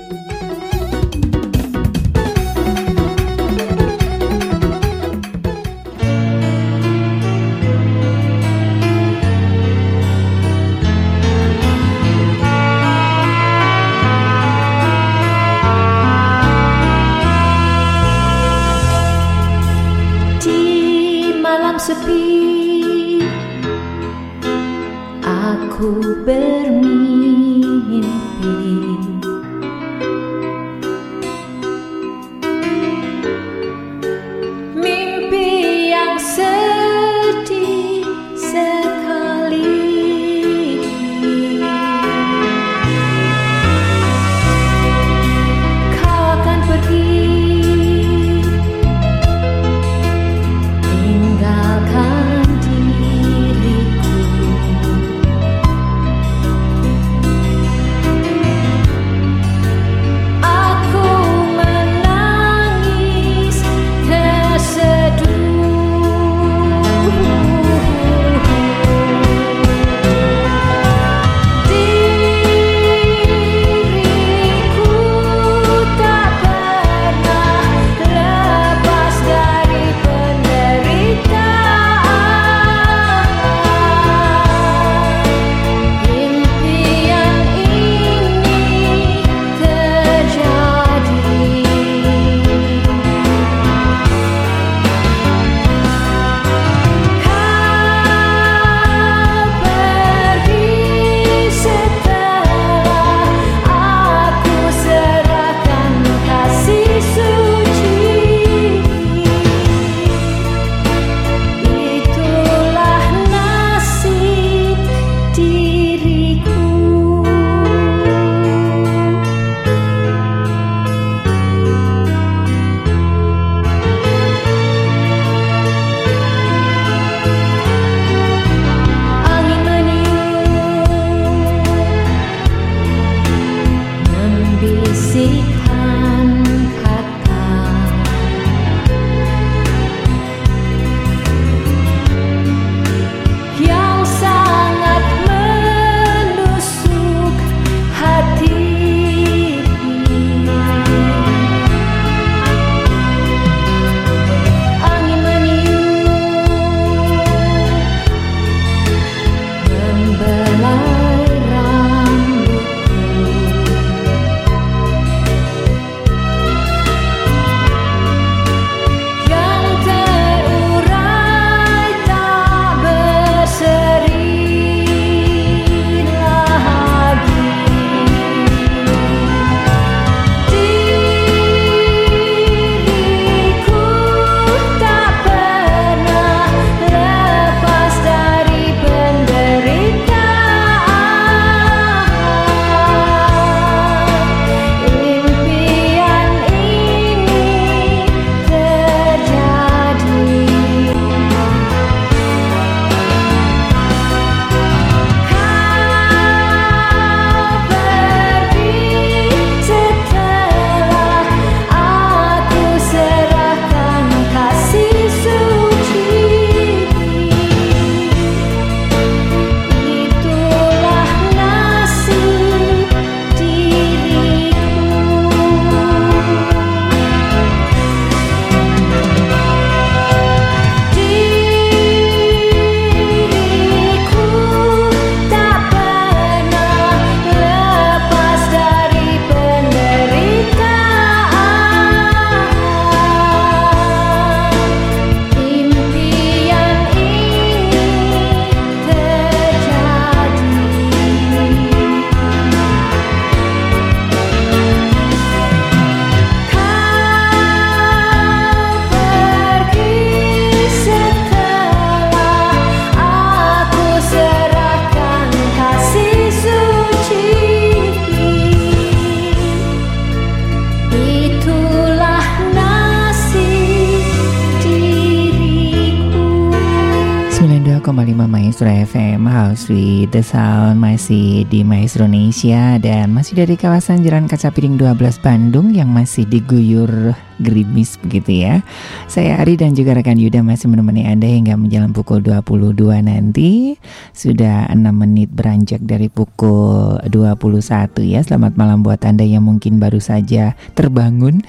[280.10, 285.74] The Sound masih di Maestro Indonesia dan masih dari kawasan Jalan Kaca Piring 12 Bandung
[285.74, 288.64] yang masih diguyur gerimis begitu ya.
[289.06, 293.76] Saya Ari dan juga rekan Yuda masih menemani Anda hingga menjelang pukul 22 nanti.
[294.16, 298.20] Sudah 6 menit beranjak dari pukul 21 ya.
[298.24, 301.44] Selamat malam buat Anda yang mungkin baru saja terbangun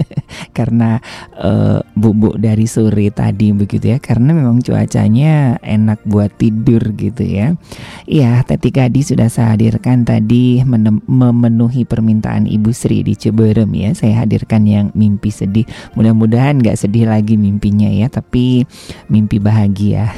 [0.56, 1.00] karena
[1.40, 3.98] uh, bubuk dari sore tadi begitu ya.
[3.98, 7.56] Karena memang cuacanya enak buat tidur gitu ya.
[8.04, 10.60] Iya, Teti Kadi sudah saya hadirkan tadi
[11.08, 13.90] memenuhi permintaan Ibu Sri di Ciberem ya.
[13.96, 15.66] Saya hadirkan yang mimpi sedih.
[15.94, 18.66] Mudah-mudahan nggak sedih lagi mimpinya ya, tapi
[19.06, 20.10] mimpi bahagia.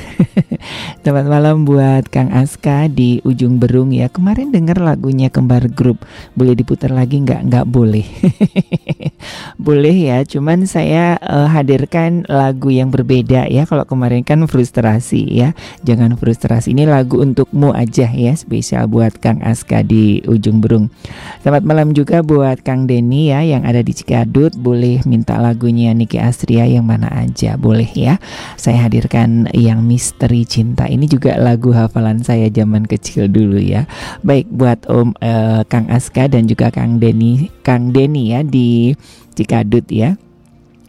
[1.03, 4.09] Selamat malam buat Kang Aska di ujung Berung ya.
[4.09, 6.03] Kemarin dengar lagunya Kembar Group.
[6.33, 7.53] Boleh diputar lagi nggak?
[7.53, 8.07] Nggak boleh.
[9.67, 13.69] boleh ya, cuman saya uh, hadirkan lagu yang berbeda ya.
[13.69, 15.53] Kalau kemarin kan frustrasi ya.
[15.85, 16.73] Jangan frustrasi.
[16.73, 20.89] Ini lagu untukmu aja ya, spesial buat Kang Aska di ujung Berung.
[21.43, 24.55] Selamat malam juga buat Kang Denny ya yang ada di Cikadut.
[24.55, 28.19] Boleh minta lagunya Niki Astria yang mana aja boleh ya.
[28.59, 30.89] Saya hadirkan yang misteri cinta.
[30.89, 33.87] Ini juga lagu hafalan saya zaman kecil dulu ya.
[34.27, 38.95] Baik buat Om eh, Kang Aska dan juga Kang Denny, Kang Denny ya di
[39.33, 40.17] Cikadut ya.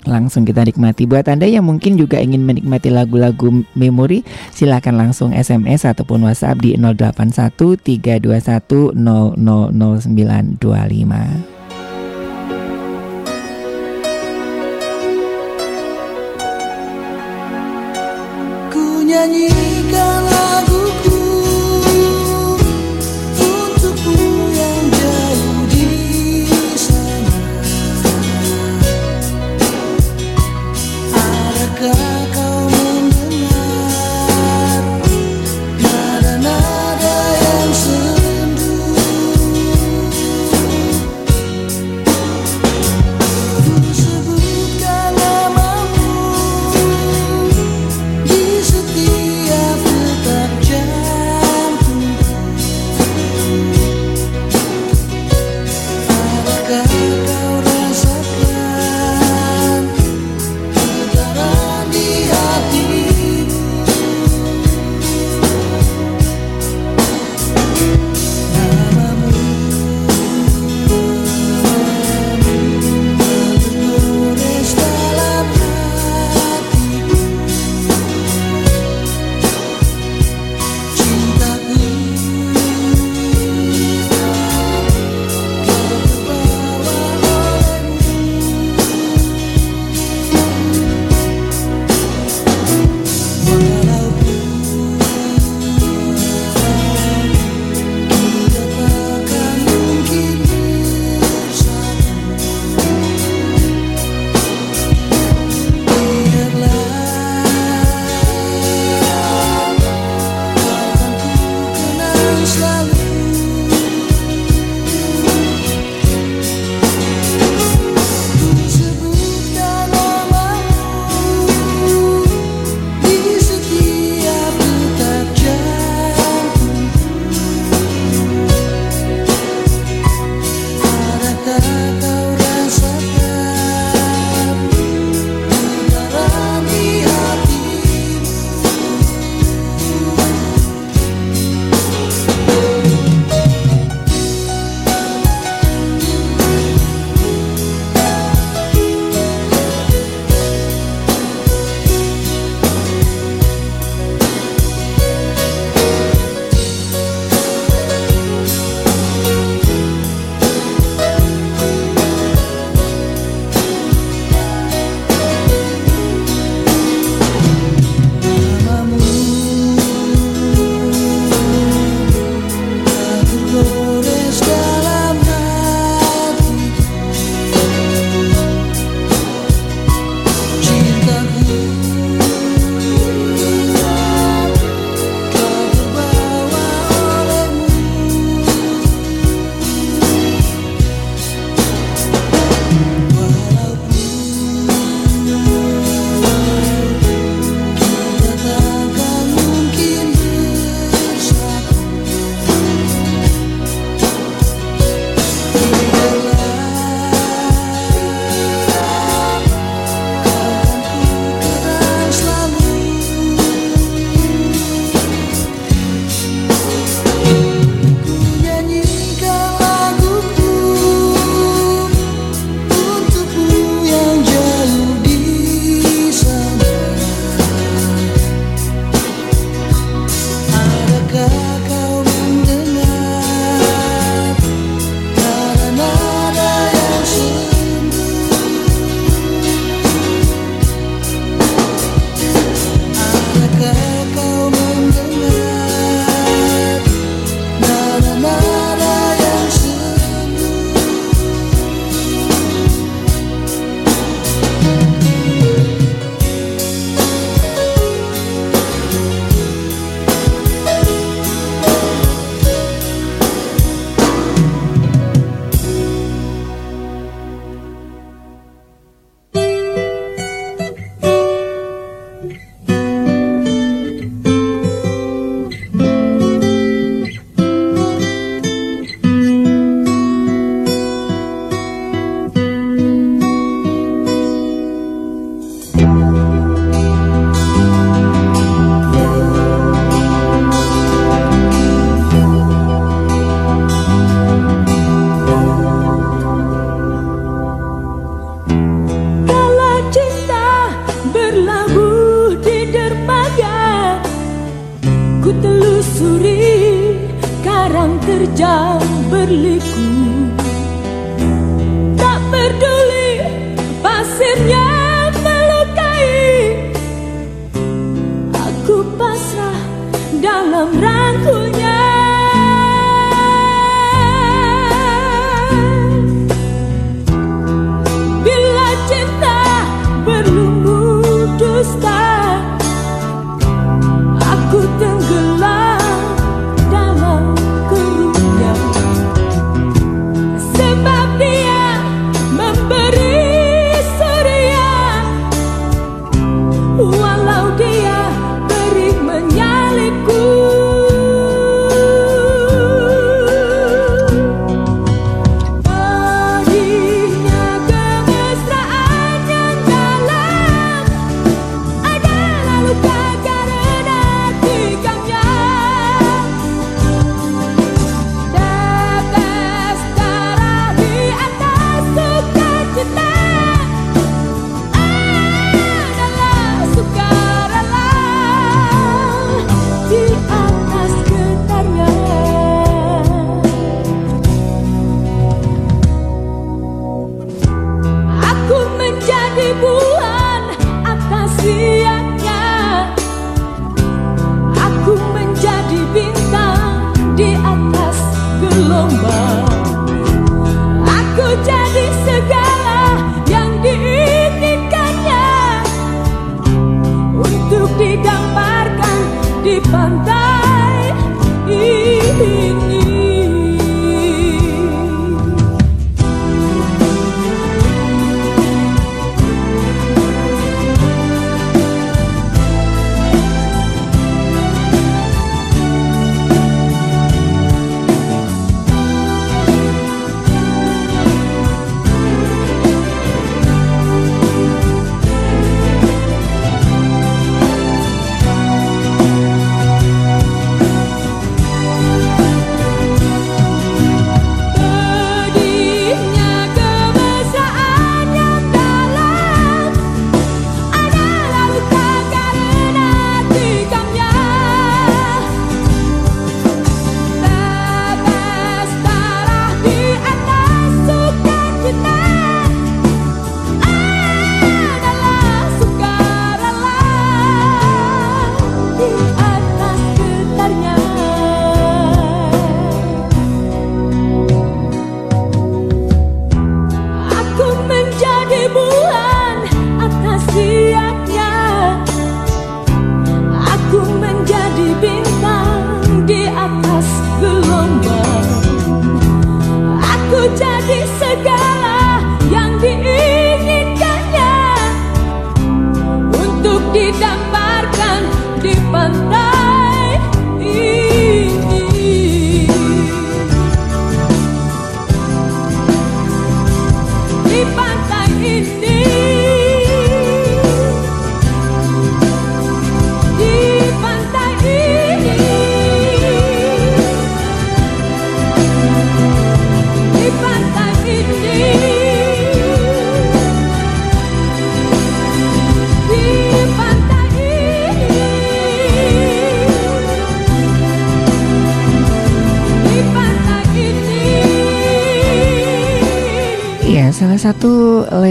[0.03, 5.87] Langsung kita nikmati Buat Anda yang mungkin juga ingin menikmati lagu-lagu memori Silahkan langsung SMS
[5.87, 11.62] ataupun WhatsApp di 081 321 000925
[19.23, 19.62] Ku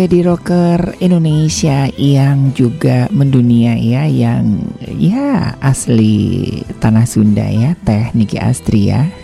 [0.03, 4.67] lady rocker Indonesia yang juga mendunia ya, yang
[4.99, 6.51] ya asli
[6.83, 9.22] tanah Sunda ya, Teh Niki Astria.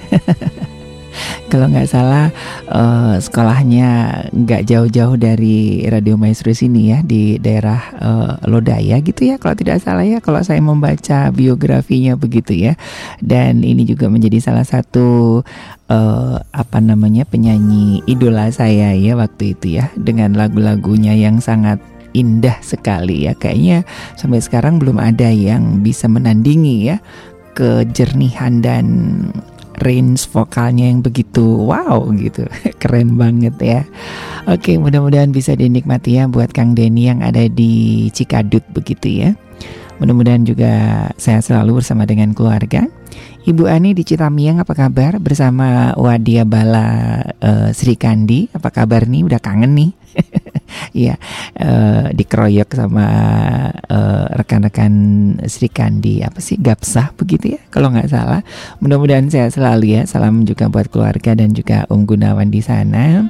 [1.49, 2.29] Kalau nggak salah
[2.69, 3.89] eh, sekolahnya
[4.37, 9.81] nggak jauh-jauh dari Radio Maestro sini ya di daerah eh, Lodaya gitu ya kalau tidak
[9.81, 12.77] salah ya kalau saya membaca biografinya begitu ya.
[13.25, 15.41] Dan ini juga menjadi salah satu
[15.89, 21.81] eh, apa namanya penyanyi idola saya ya waktu itu ya dengan lagu-lagunya yang sangat
[22.13, 23.33] indah sekali ya.
[23.33, 23.89] Kayaknya
[24.21, 27.01] sampai sekarang belum ada yang bisa menandingi ya
[27.59, 28.87] kejernihan dan
[29.83, 32.47] range vokalnya yang begitu wow gitu.
[32.83, 33.81] Keren banget ya.
[34.49, 39.31] Oke mudah-mudahan bisa dinikmati ya buat Kang Denny yang ada di Cikadut begitu ya.
[39.99, 40.73] Mudah-mudahan juga
[41.19, 42.87] saya selalu bersama dengan keluarga.
[43.49, 45.19] Ibu Ani di Citamiang apa kabar?
[45.19, 49.27] Bersama Wadia Bala eh, Sri Kandi apa kabar nih?
[49.27, 49.91] Udah kangen nih
[50.93, 51.17] Iya,
[51.57, 53.07] eh, dikeroyok sama
[53.73, 54.93] eh, rekan-rekan
[55.49, 58.41] Sri Kandi apa sih Gapsah begitu ya kalau nggak salah.
[58.79, 60.03] Mudah-mudahan sehat selalu ya.
[60.05, 63.27] Salam juga buat keluarga dan juga Om Gunawan di sana.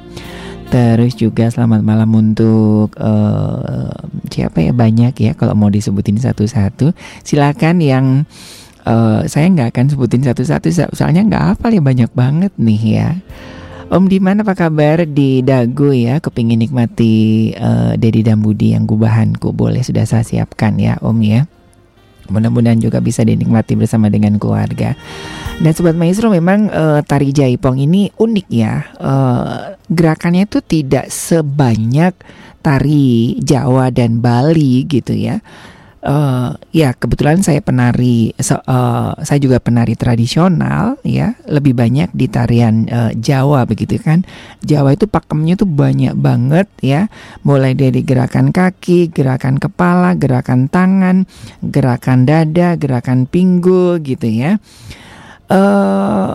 [0.69, 3.93] Terus juga selamat malam untuk eh,
[4.29, 6.93] siapa ya banyak ya kalau mau disebutin satu-satu.
[7.25, 8.05] Silakan yang
[8.85, 13.09] eh, saya nggak akan sebutin satu-satu so- soalnya nggak hafal ya banyak banget nih ya.
[13.89, 16.21] Om Diman apa kabar di Dago ya?
[16.21, 21.49] Kepingin nikmati eh, Dedi dan Budi yang gubahanku boleh sudah saya siapkan ya Om ya.
[22.29, 24.93] Mudah-mudahan juga bisa dinikmati bersama dengan keluarga.
[25.57, 28.93] Dan Sobat Maestro memang eh, tari jaipong ini unik ya.
[28.93, 32.13] Eh, gerakannya itu tidak sebanyak
[32.61, 35.41] tari Jawa dan Bali gitu ya.
[35.99, 42.31] Eh, ya kebetulan saya penari, so- eh, saya juga penari tradisional ya, lebih banyak di
[42.31, 44.23] tarian eh, Jawa begitu kan.
[44.63, 47.11] Jawa itu pakemnya tuh banyak banget ya,
[47.43, 51.27] mulai dari gerakan kaki, gerakan kepala, gerakan tangan,
[51.59, 54.55] gerakan dada, gerakan pinggul gitu ya.
[55.51, 56.33] eh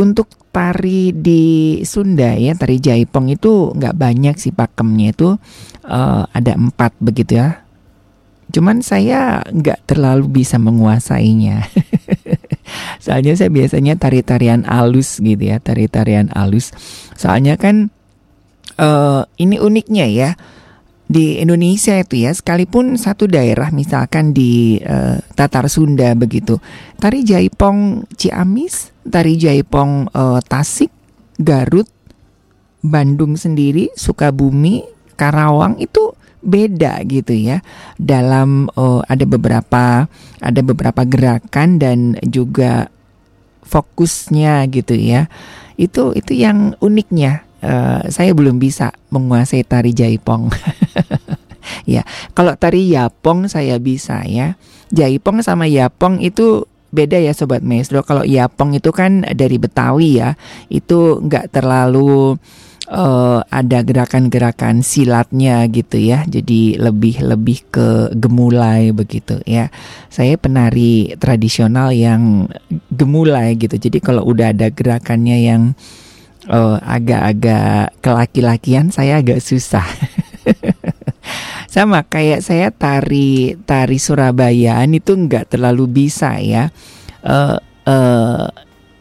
[0.00, 5.36] untuk tari di Sunda ya tari Jaipong itu nggak banyak sih pakemnya itu
[5.84, 7.68] eh, ada empat begitu ya.
[8.50, 11.64] Cuman saya nggak terlalu bisa menguasainya.
[13.04, 16.74] Soalnya saya biasanya tari-tarian alus gitu ya, tari-tarian alus.
[17.14, 17.90] Soalnya kan
[18.80, 20.30] eh ini uniknya ya
[21.10, 26.62] di Indonesia itu ya, sekalipun satu daerah misalkan di eh, Tatar Sunda begitu,
[27.02, 30.94] tari Jaipong Ciamis, tari Jaipong eh, Tasik,
[31.34, 31.90] Garut,
[32.86, 34.86] Bandung sendiri, Sukabumi,
[35.18, 37.60] Karawang itu beda gitu ya.
[37.96, 39.84] Dalam eh, ada beberapa
[40.40, 42.88] ada beberapa gerakan dan juga
[43.64, 45.28] fokusnya gitu ya.
[45.76, 47.46] Itu itu yang uniknya.
[47.60, 50.48] Eh, saya belum bisa menguasai tari jaipong.
[51.84, 52.02] Ya
[52.34, 54.56] kalau tari yapong saya bisa ya.
[54.90, 58.02] Jaipong sama yapong itu beda ya sobat maestro.
[58.02, 60.34] Kalau yapong itu kan dari betawi ya.
[60.66, 62.36] Itu nggak terlalu
[62.90, 66.26] eh, ada gerakan-gerakan silatnya gitu ya.
[66.26, 67.88] Jadi lebih lebih ke
[68.18, 69.70] gemulai begitu ya.
[70.10, 72.50] Saya penari tradisional yang
[72.90, 73.78] gemulai gitu.
[73.78, 75.62] Jadi kalau udah ada gerakannya yang
[76.50, 79.86] eh, agak-agak kelaki-lakian saya agak susah.
[81.74, 86.74] Sama kayak saya tari tari Surabayaan itu nggak terlalu bisa ya.
[87.22, 87.56] Eh
[87.86, 88.46] eh,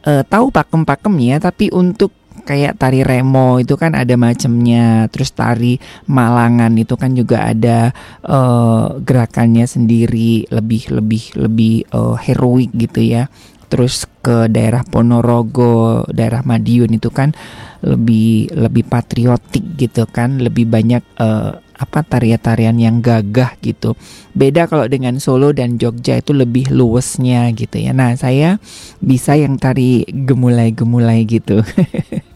[0.06, 2.14] eh, tahu pakem-pakemnya tapi untuk
[2.50, 5.78] kayak tari remo itu kan ada macamnya terus tari
[6.10, 7.94] Malangan itu kan juga ada
[8.26, 13.30] eh, gerakannya sendiri lebih lebih lebih eh, heroik gitu ya.
[13.70, 17.38] Terus ke daerah Ponorogo daerah Madiun itu kan
[17.86, 23.94] lebih lebih patriotik gitu kan lebih banyak eh, apa tarian-tarian yang gagah gitu.
[24.36, 27.96] Beda kalau dengan Solo dan Jogja itu lebih luwesnya gitu ya.
[27.96, 28.60] Nah saya
[29.00, 31.64] bisa yang tari gemulai-gemulai gitu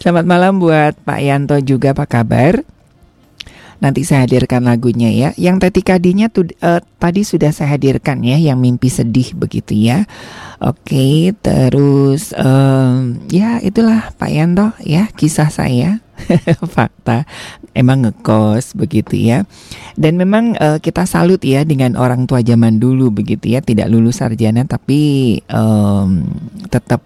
[0.00, 2.62] Selamat malam buat Pak Yanto juga apa kabar?
[3.80, 5.32] Nanti saya hadirkan lagunya ya.
[5.40, 10.04] Yang tetikadinya tuh eh, tadi sudah saya hadirkan ya, yang mimpi sedih begitu ya.
[10.60, 16.04] Oke, terus em, ya itulah Pak Yanto ya kisah saya.
[16.76, 17.24] Fakta
[17.72, 19.48] emang ngekos begitu ya.
[19.96, 24.20] Dan memang eh, kita salut ya dengan orang tua zaman dulu begitu ya, tidak lulus
[24.20, 26.08] sarjana tapi em,
[26.68, 27.00] tetap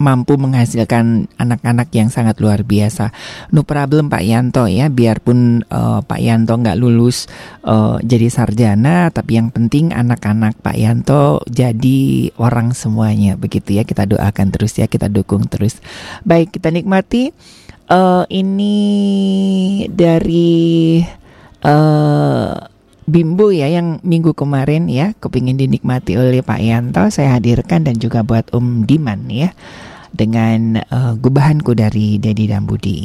[0.00, 3.12] mampu menghasilkan anak-anak yang sangat luar biasa.
[3.52, 7.28] No problem Pak Yanto ya, biarpun eh, Pak Yanto nggak lulus
[7.62, 13.84] eh, jadi sarjana, tapi yang penting anak-anak Pak Yanto jadi orang semuanya begitu ya.
[13.84, 15.78] Kita doakan terus ya, kita dukung terus.
[16.24, 17.30] Baik, kita nikmati
[17.92, 18.76] eh, ini
[19.92, 21.04] dari
[21.60, 22.52] eh
[23.10, 28.22] Bimbo ya yang minggu kemarin ya kepingin dinikmati oleh Pak Yanto saya hadirkan dan juga
[28.22, 29.50] buat Om Diman ya
[30.14, 32.98] dengan eh, gubahanku dari Dedi dan Budi.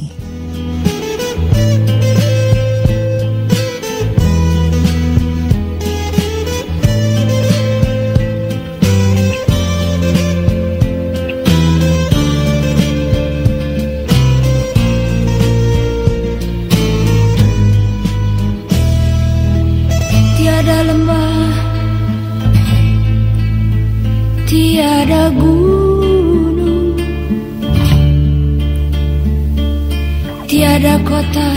[31.16, 31.50] Kota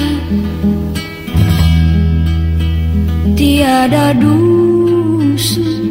[3.36, 5.82] Tiada dusun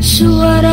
[0.00, 0.69] Suaramu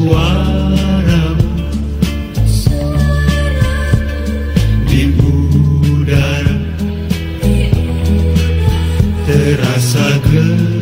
[0.00, 1.48] suaramu
[4.88, 5.04] di
[9.28, 10.79] terasa gelap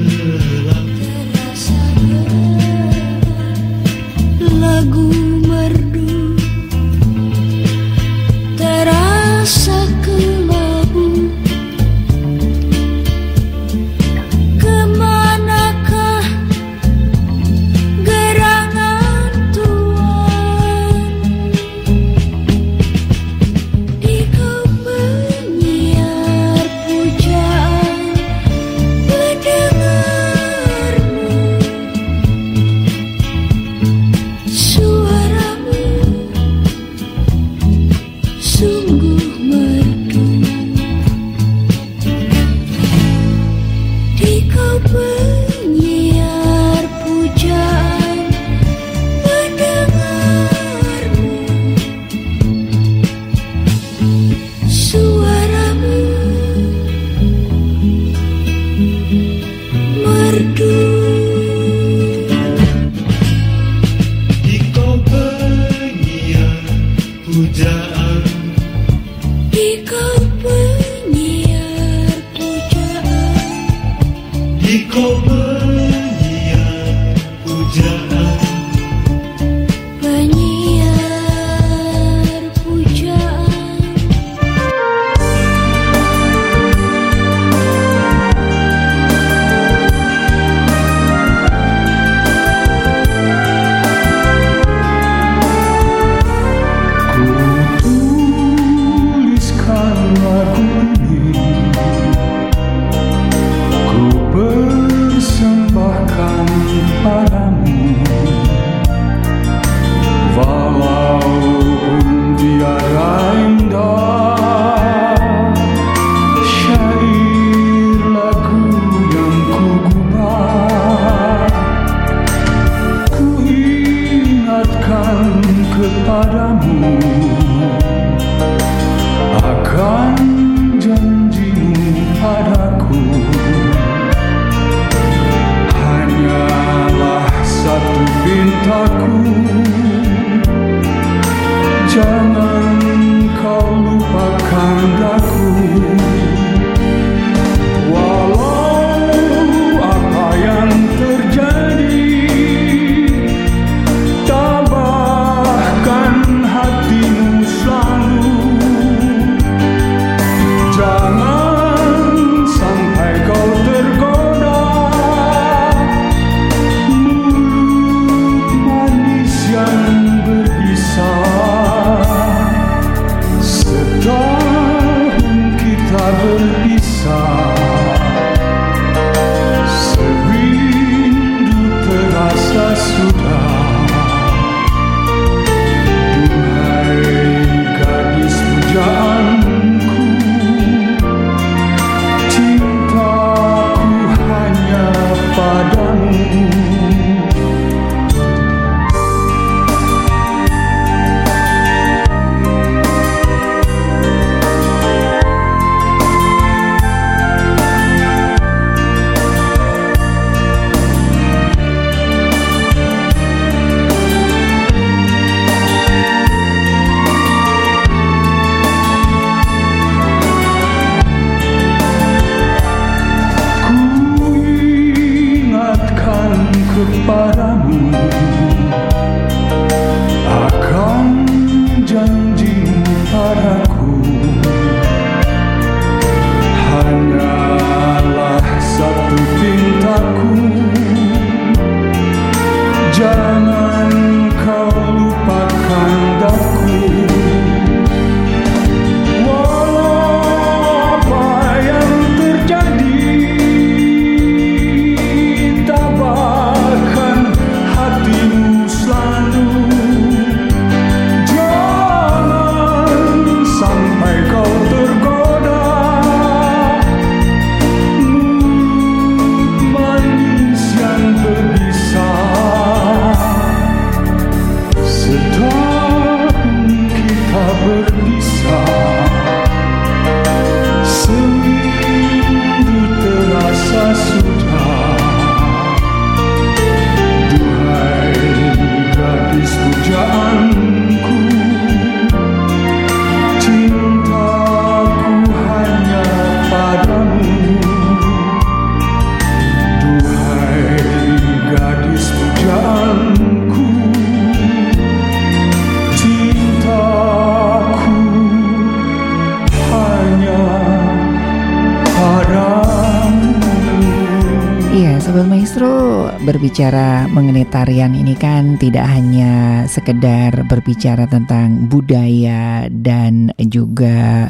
[319.79, 324.27] sekedar berbicara tentang budaya dan juga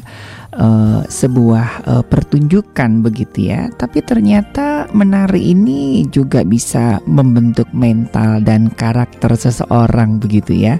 [0.52, 8.68] eh, sebuah eh, pertunjukan begitu ya, tapi ternyata menari ini juga bisa membentuk mental dan
[8.68, 10.76] karakter seseorang begitu ya.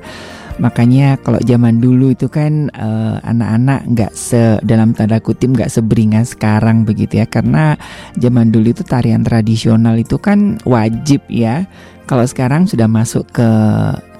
[0.58, 6.34] Makanya kalau zaman dulu itu kan eh, anak-anak nggak se dalam tanda kutip nggak seberingas
[6.34, 7.78] sekarang begitu ya karena
[8.18, 11.64] zaman dulu itu tarian tradisional itu kan wajib ya.
[12.10, 13.50] Kalau sekarang sudah masuk ke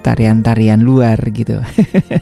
[0.03, 1.61] tarian-tarian luar gitu.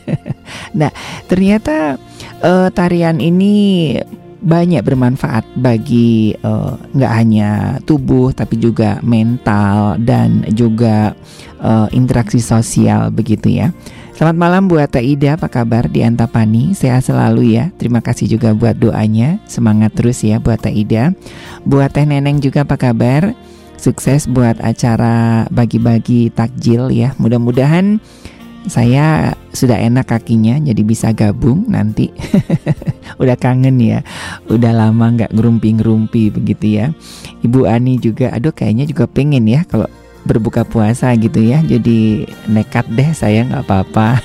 [0.81, 0.91] nah
[1.31, 2.01] ternyata
[2.43, 3.95] eh, tarian ini
[4.37, 7.51] banyak bermanfaat bagi eh, nggak hanya
[7.83, 11.17] tubuh tapi juga mental dan juga
[11.61, 13.73] eh, interaksi sosial begitu ya.
[14.17, 16.73] Selamat malam buat Teh Ida, apa kabar di Antapani?
[16.73, 17.69] Sehat selalu ya.
[17.77, 19.37] Terima kasih juga buat doanya.
[19.45, 21.13] Semangat terus ya buat Teh Ida.
[21.69, 23.37] Buat Teh Neneng juga apa kabar?
[23.77, 27.13] Sukses buat acara bagi-bagi takjil ya.
[27.21, 28.01] Mudah-mudahan
[28.67, 32.11] saya sudah enak kakinya jadi bisa gabung nanti.
[33.23, 34.03] Udah kangen ya.
[34.51, 36.87] Udah lama nggak ngerumpi-ngerumpi begitu ya.
[37.47, 39.87] Ibu Ani juga aduh kayaknya juga pengen ya kalau
[40.27, 41.63] berbuka puasa gitu ya.
[41.63, 44.19] Jadi nekat deh saya nggak apa-apa.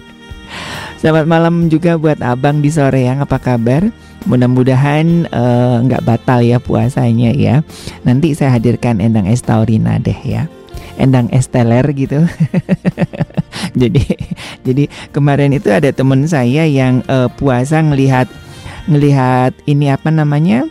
[1.00, 3.88] Selamat malam juga buat abang di sore yang apa kabar?
[4.28, 7.64] Mudah-mudahan eh, nggak batal ya puasanya ya.
[8.04, 10.48] Nanti saya hadirkan Endang Es Taurina deh ya.
[11.00, 12.24] Endang Es Teler gitu.
[13.80, 14.04] jadi
[14.66, 14.84] jadi
[15.14, 18.28] kemarin itu ada temen saya yang eh, puasa ngelihat
[18.88, 20.68] ngelihat ini apa namanya?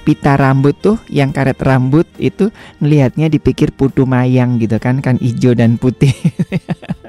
[0.00, 2.48] pita rambut tuh yang karet rambut itu
[2.80, 6.10] ngelihatnya dipikir putu mayang gitu kan kan hijau dan putih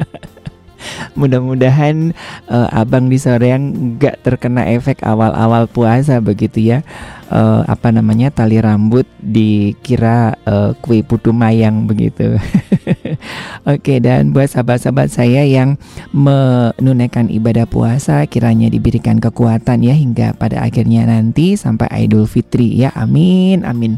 [1.20, 2.14] mudah-mudahan
[2.50, 6.80] eh, abang di sore yang nggak terkena efek awal-awal puasa begitu ya
[7.32, 12.36] Eh, apa namanya tali rambut dikira eh, kue putu mayang begitu
[13.72, 15.80] oke dan buat sahabat-sahabat saya yang
[16.12, 22.92] menunaikan ibadah puasa kiranya diberikan kekuatan ya hingga pada akhirnya nanti sampai Idul Fitri ya
[23.00, 23.96] amin amin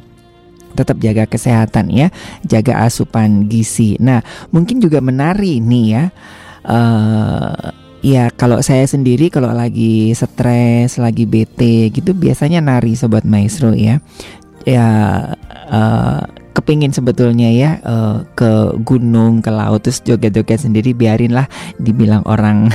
[0.77, 2.09] tetap jaga kesehatan ya,
[2.41, 3.93] jaga asupan gizi.
[4.01, 6.09] Nah, mungkin juga menari nih ya.
[6.63, 13.71] Eh ya kalau saya sendiri kalau lagi stres, lagi bete gitu biasanya nari sobat maestro
[13.71, 14.03] ya.
[14.63, 14.87] Ya
[15.71, 16.21] eh,
[16.53, 21.47] kepingin sebetulnya ya eh, ke gunung, ke laut terus joget-joget sendiri biarinlah
[21.79, 22.69] dibilang orang.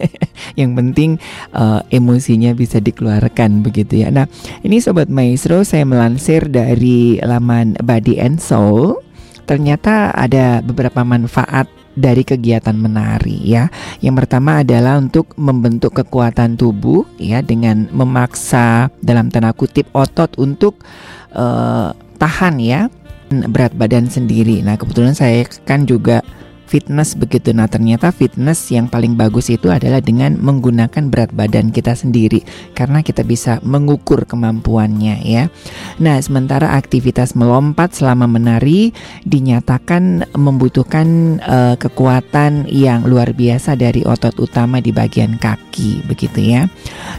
[0.60, 1.10] Yang penting
[1.56, 4.12] eh, emosinya bisa dikeluarkan begitu ya.
[4.12, 4.28] Nah,
[4.62, 9.00] ini sobat maestro saya melansir dari laman Body and Soul.
[9.44, 13.70] Ternyata ada beberapa manfaat dari kegiatan menari ya.
[14.02, 20.82] Yang pertama adalah untuk membentuk kekuatan tubuh ya dengan memaksa dalam tanda kutip otot untuk
[21.34, 21.88] eh,
[22.18, 22.86] tahan ya
[23.30, 24.62] berat badan sendiri.
[24.62, 26.22] Nah, kebetulan saya kan juga
[26.74, 27.54] fitness begitu.
[27.54, 32.42] Nah, ternyata fitness yang paling bagus itu adalah dengan menggunakan berat badan kita sendiri
[32.74, 35.54] karena kita bisa mengukur kemampuannya ya.
[36.02, 38.90] Nah, sementara aktivitas melompat selama menari
[39.22, 46.66] dinyatakan membutuhkan eh, kekuatan yang luar biasa dari otot utama di bagian kaki begitu ya.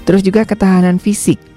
[0.04, 1.55] Terus juga ketahanan fisik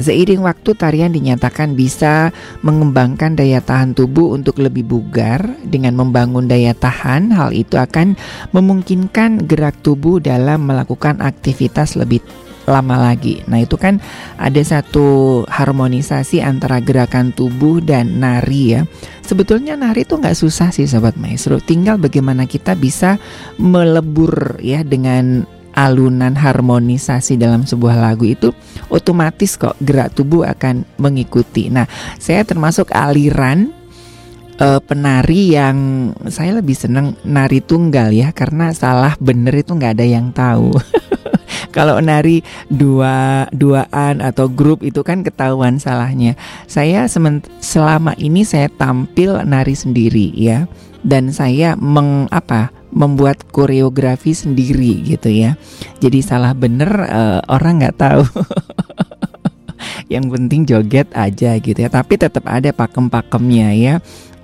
[0.00, 2.32] Seiring waktu tarian dinyatakan bisa
[2.64, 7.28] mengembangkan daya tahan tubuh untuk lebih bugar dengan membangun daya tahan.
[7.34, 8.16] Hal itu akan
[8.56, 12.24] memungkinkan gerak tubuh dalam melakukan aktivitas lebih
[12.66, 13.42] lama lagi.
[13.50, 13.98] Nah, itu kan
[14.38, 18.80] ada satu harmonisasi antara gerakan tubuh dan nari ya.
[19.26, 21.58] Sebetulnya nari itu nggak susah sih sobat maestro.
[21.58, 23.18] Tinggal bagaimana kita bisa
[23.58, 28.52] melebur ya dengan alunan harmonisasi dalam sebuah lagu itu
[28.92, 31.72] otomatis kok gerak tubuh akan mengikuti.
[31.72, 31.88] Nah,
[32.20, 33.72] saya termasuk aliran
[34.60, 35.76] eh, penari yang
[36.28, 40.76] saya lebih senang nari tunggal ya karena salah bener itu nggak ada yang tahu.
[41.72, 46.36] Kalau nari dua duaan atau grup itu kan ketahuan salahnya.
[46.68, 50.68] Saya selama ini saya tampil nari sendiri ya
[51.00, 55.56] dan saya meng apa membuat koreografi sendiri gitu ya.
[55.98, 58.24] Jadi salah bener eh, orang nggak tahu.
[60.12, 61.88] Yang penting joget aja gitu ya.
[61.88, 63.94] Tapi tetap ada pakem-pakemnya ya.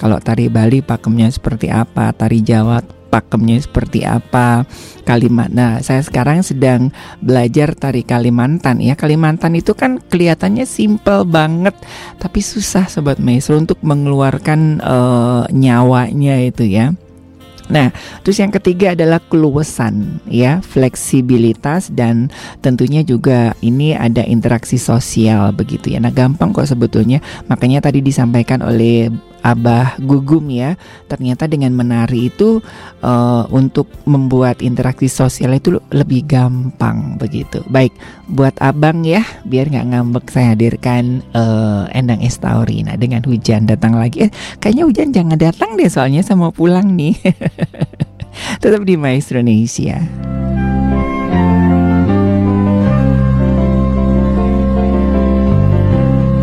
[0.00, 4.68] Kalau tari Bali pakemnya seperti apa, tari Jawa pakemnya seperti apa,
[5.02, 5.48] kalimat.
[5.48, 6.92] Nah, saya sekarang sedang
[7.24, 8.94] belajar tari Kalimantan ya.
[8.94, 11.74] Kalimantan itu kan kelihatannya simple banget,
[12.20, 16.94] tapi susah sobat maestro untuk mengeluarkan eh, nyawanya itu ya
[17.68, 17.92] Nah,
[18.24, 22.32] terus yang ketiga adalah keluasan, ya, fleksibilitas dan
[22.64, 26.00] tentunya juga ini ada interaksi sosial begitu ya.
[26.00, 27.20] Nah, gampang kok sebetulnya.
[27.46, 29.12] Makanya tadi disampaikan oleh
[29.48, 30.76] Abah Gugum ya,
[31.08, 32.60] ternyata dengan menari itu
[33.00, 37.64] eh, untuk membuat interaksi sosial itu lebih gampang begitu.
[37.72, 37.96] Baik,
[38.28, 44.28] buat abang ya, biar nggak ngambek saya hadirkan eh, Endang Estaurina dengan hujan datang lagi.
[44.28, 44.30] Eh,
[44.60, 47.16] kayaknya hujan jangan datang deh soalnya saya mau pulang nih.
[48.62, 49.98] Tetap di Maestro Indonesia.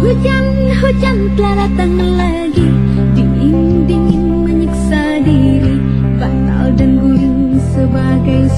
[0.06, 2.85] Hujan-hujan telah datang lagi
[7.86, 8.50] berbagai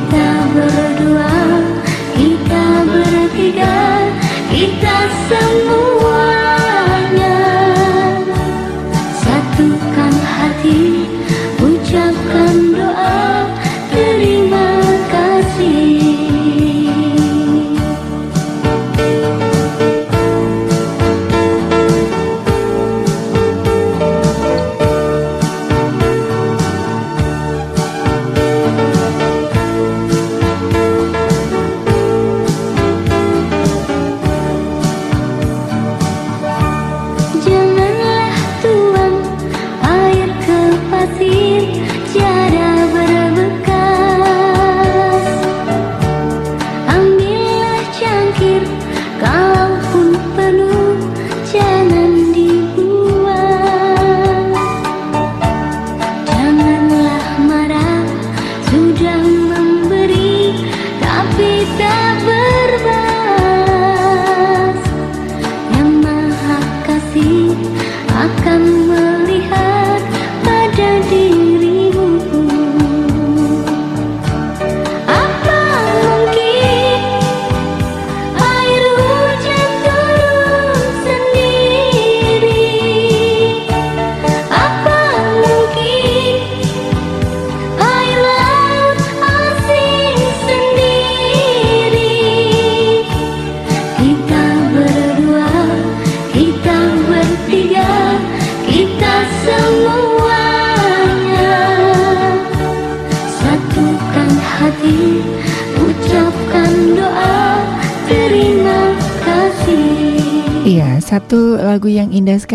[0.00, 1.28] Kita berdua,
[2.16, 4.08] kita bertiga,
[4.48, 4.96] kita
[5.28, 5.89] semua.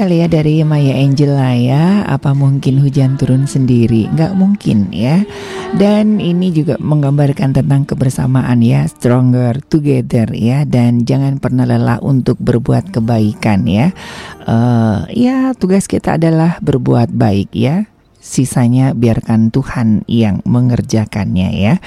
[0.06, 2.06] Sekali ya dari Maya Angela ya.
[2.06, 4.06] Apa mungkin hujan turun sendiri?
[4.14, 5.26] Nggak mungkin ya.
[5.74, 10.62] Dan ini juga menggambarkan tentang kebersamaan ya, stronger together ya.
[10.62, 13.98] Dan jangan pernah lelah untuk berbuat kebaikan ya.
[14.46, 17.90] Eh, ya, tugas kita adalah berbuat baik ya.
[18.22, 21.82] Sisanya biarkan Tuhan yang mengerjakannya ya.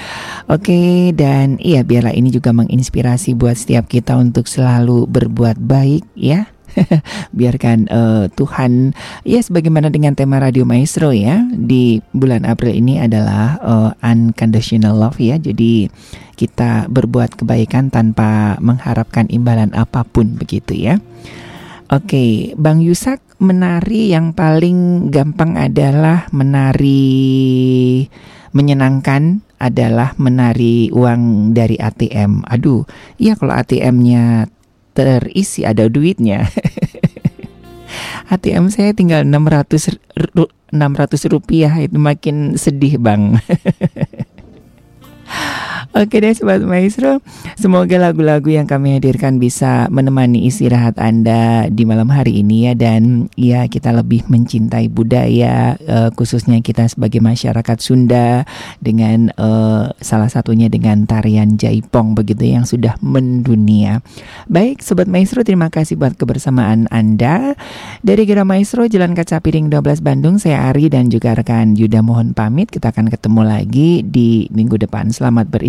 [0.51, 6.51] Oke, dan iya biarlah ini juga menginspirasi buat setiap kita untuk selalu berbuat baik ya.
[7.37, 8.93] Biarkan eh, Tuhan
[9.25, 15.19] ya sebagaimana dengan tema Radio Maestro ya di bulan April ini adalah eh, unconditional love
[15.19, 15.35] ya.
[15.39, 15.89] Jadi
[16.39, 20.97] kita berbuat kebaikan tanpa mengharapkan imbalan apa pun begitu ya.
[21.89, 28.05] Oke, Bang Yusak menari yang paling gampang adalah menari
[28.53, 32.47] menyenangkan adalah menari uang dari ATM.
[32.47, 32.87] Aduh,
[33.19, 34.47] iya kalau ATM-nya
[34.99, 36.43] terisi ada duitnya.
[38.35, 39.95] ATM saya tinggal 600
[40.35, 43.39] ru- 600 rupiah itu makin sedih bang.
[45.95, 47.23] Oke deh Sobat Maestro.
[47.55, 52.73] Semoga lagu-lagu yang kami hadirkan bisa menemani istirahat Anda di malam hari ini ya.
[52.75, 58.43] Dan ya kita lebih mencintai budaya eh, Khususnya kita sebagai masyarakat Sunda
[58.83, 64.03] Dengan eh, salah satunya dengan tarian Jaipong begitu yang sudah mendunia.
[64.51, 67.55] Baik Sobat Maestro terima kasih buat kebersamaan Anda.
[68.03, 72.35] Dari Gira Maestro Jalan Kaca Piring 12 Bandung Saya Ari dan juga rekan Yuda mohon
[72.35, 72.67] pamit.
[72.69, 75.11] Kita akan ketemu lagi di minggu depan.
[75.11, 75.68] Selamat beristirahat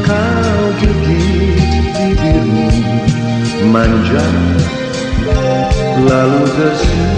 [0.00, 2.68] kau gigit bibirmu
[3.68, 4.24] manja
[6.08, 7.11] lalu tersipu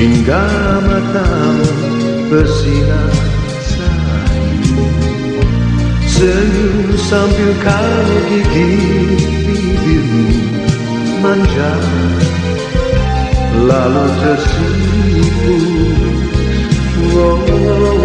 [0.00, 1.68] Hingga matamu
[2.32, 3.12] bersinar
[3.60, 4.80] sayu
[6.08, 8.80] Senyum sambil kau gigi
[9.44, 10.24] bibirmu
[11.20, 11.76] manja
[13.60, 15.56] Lalu tersipu
[17.12, 17.99] oh, oh, oh.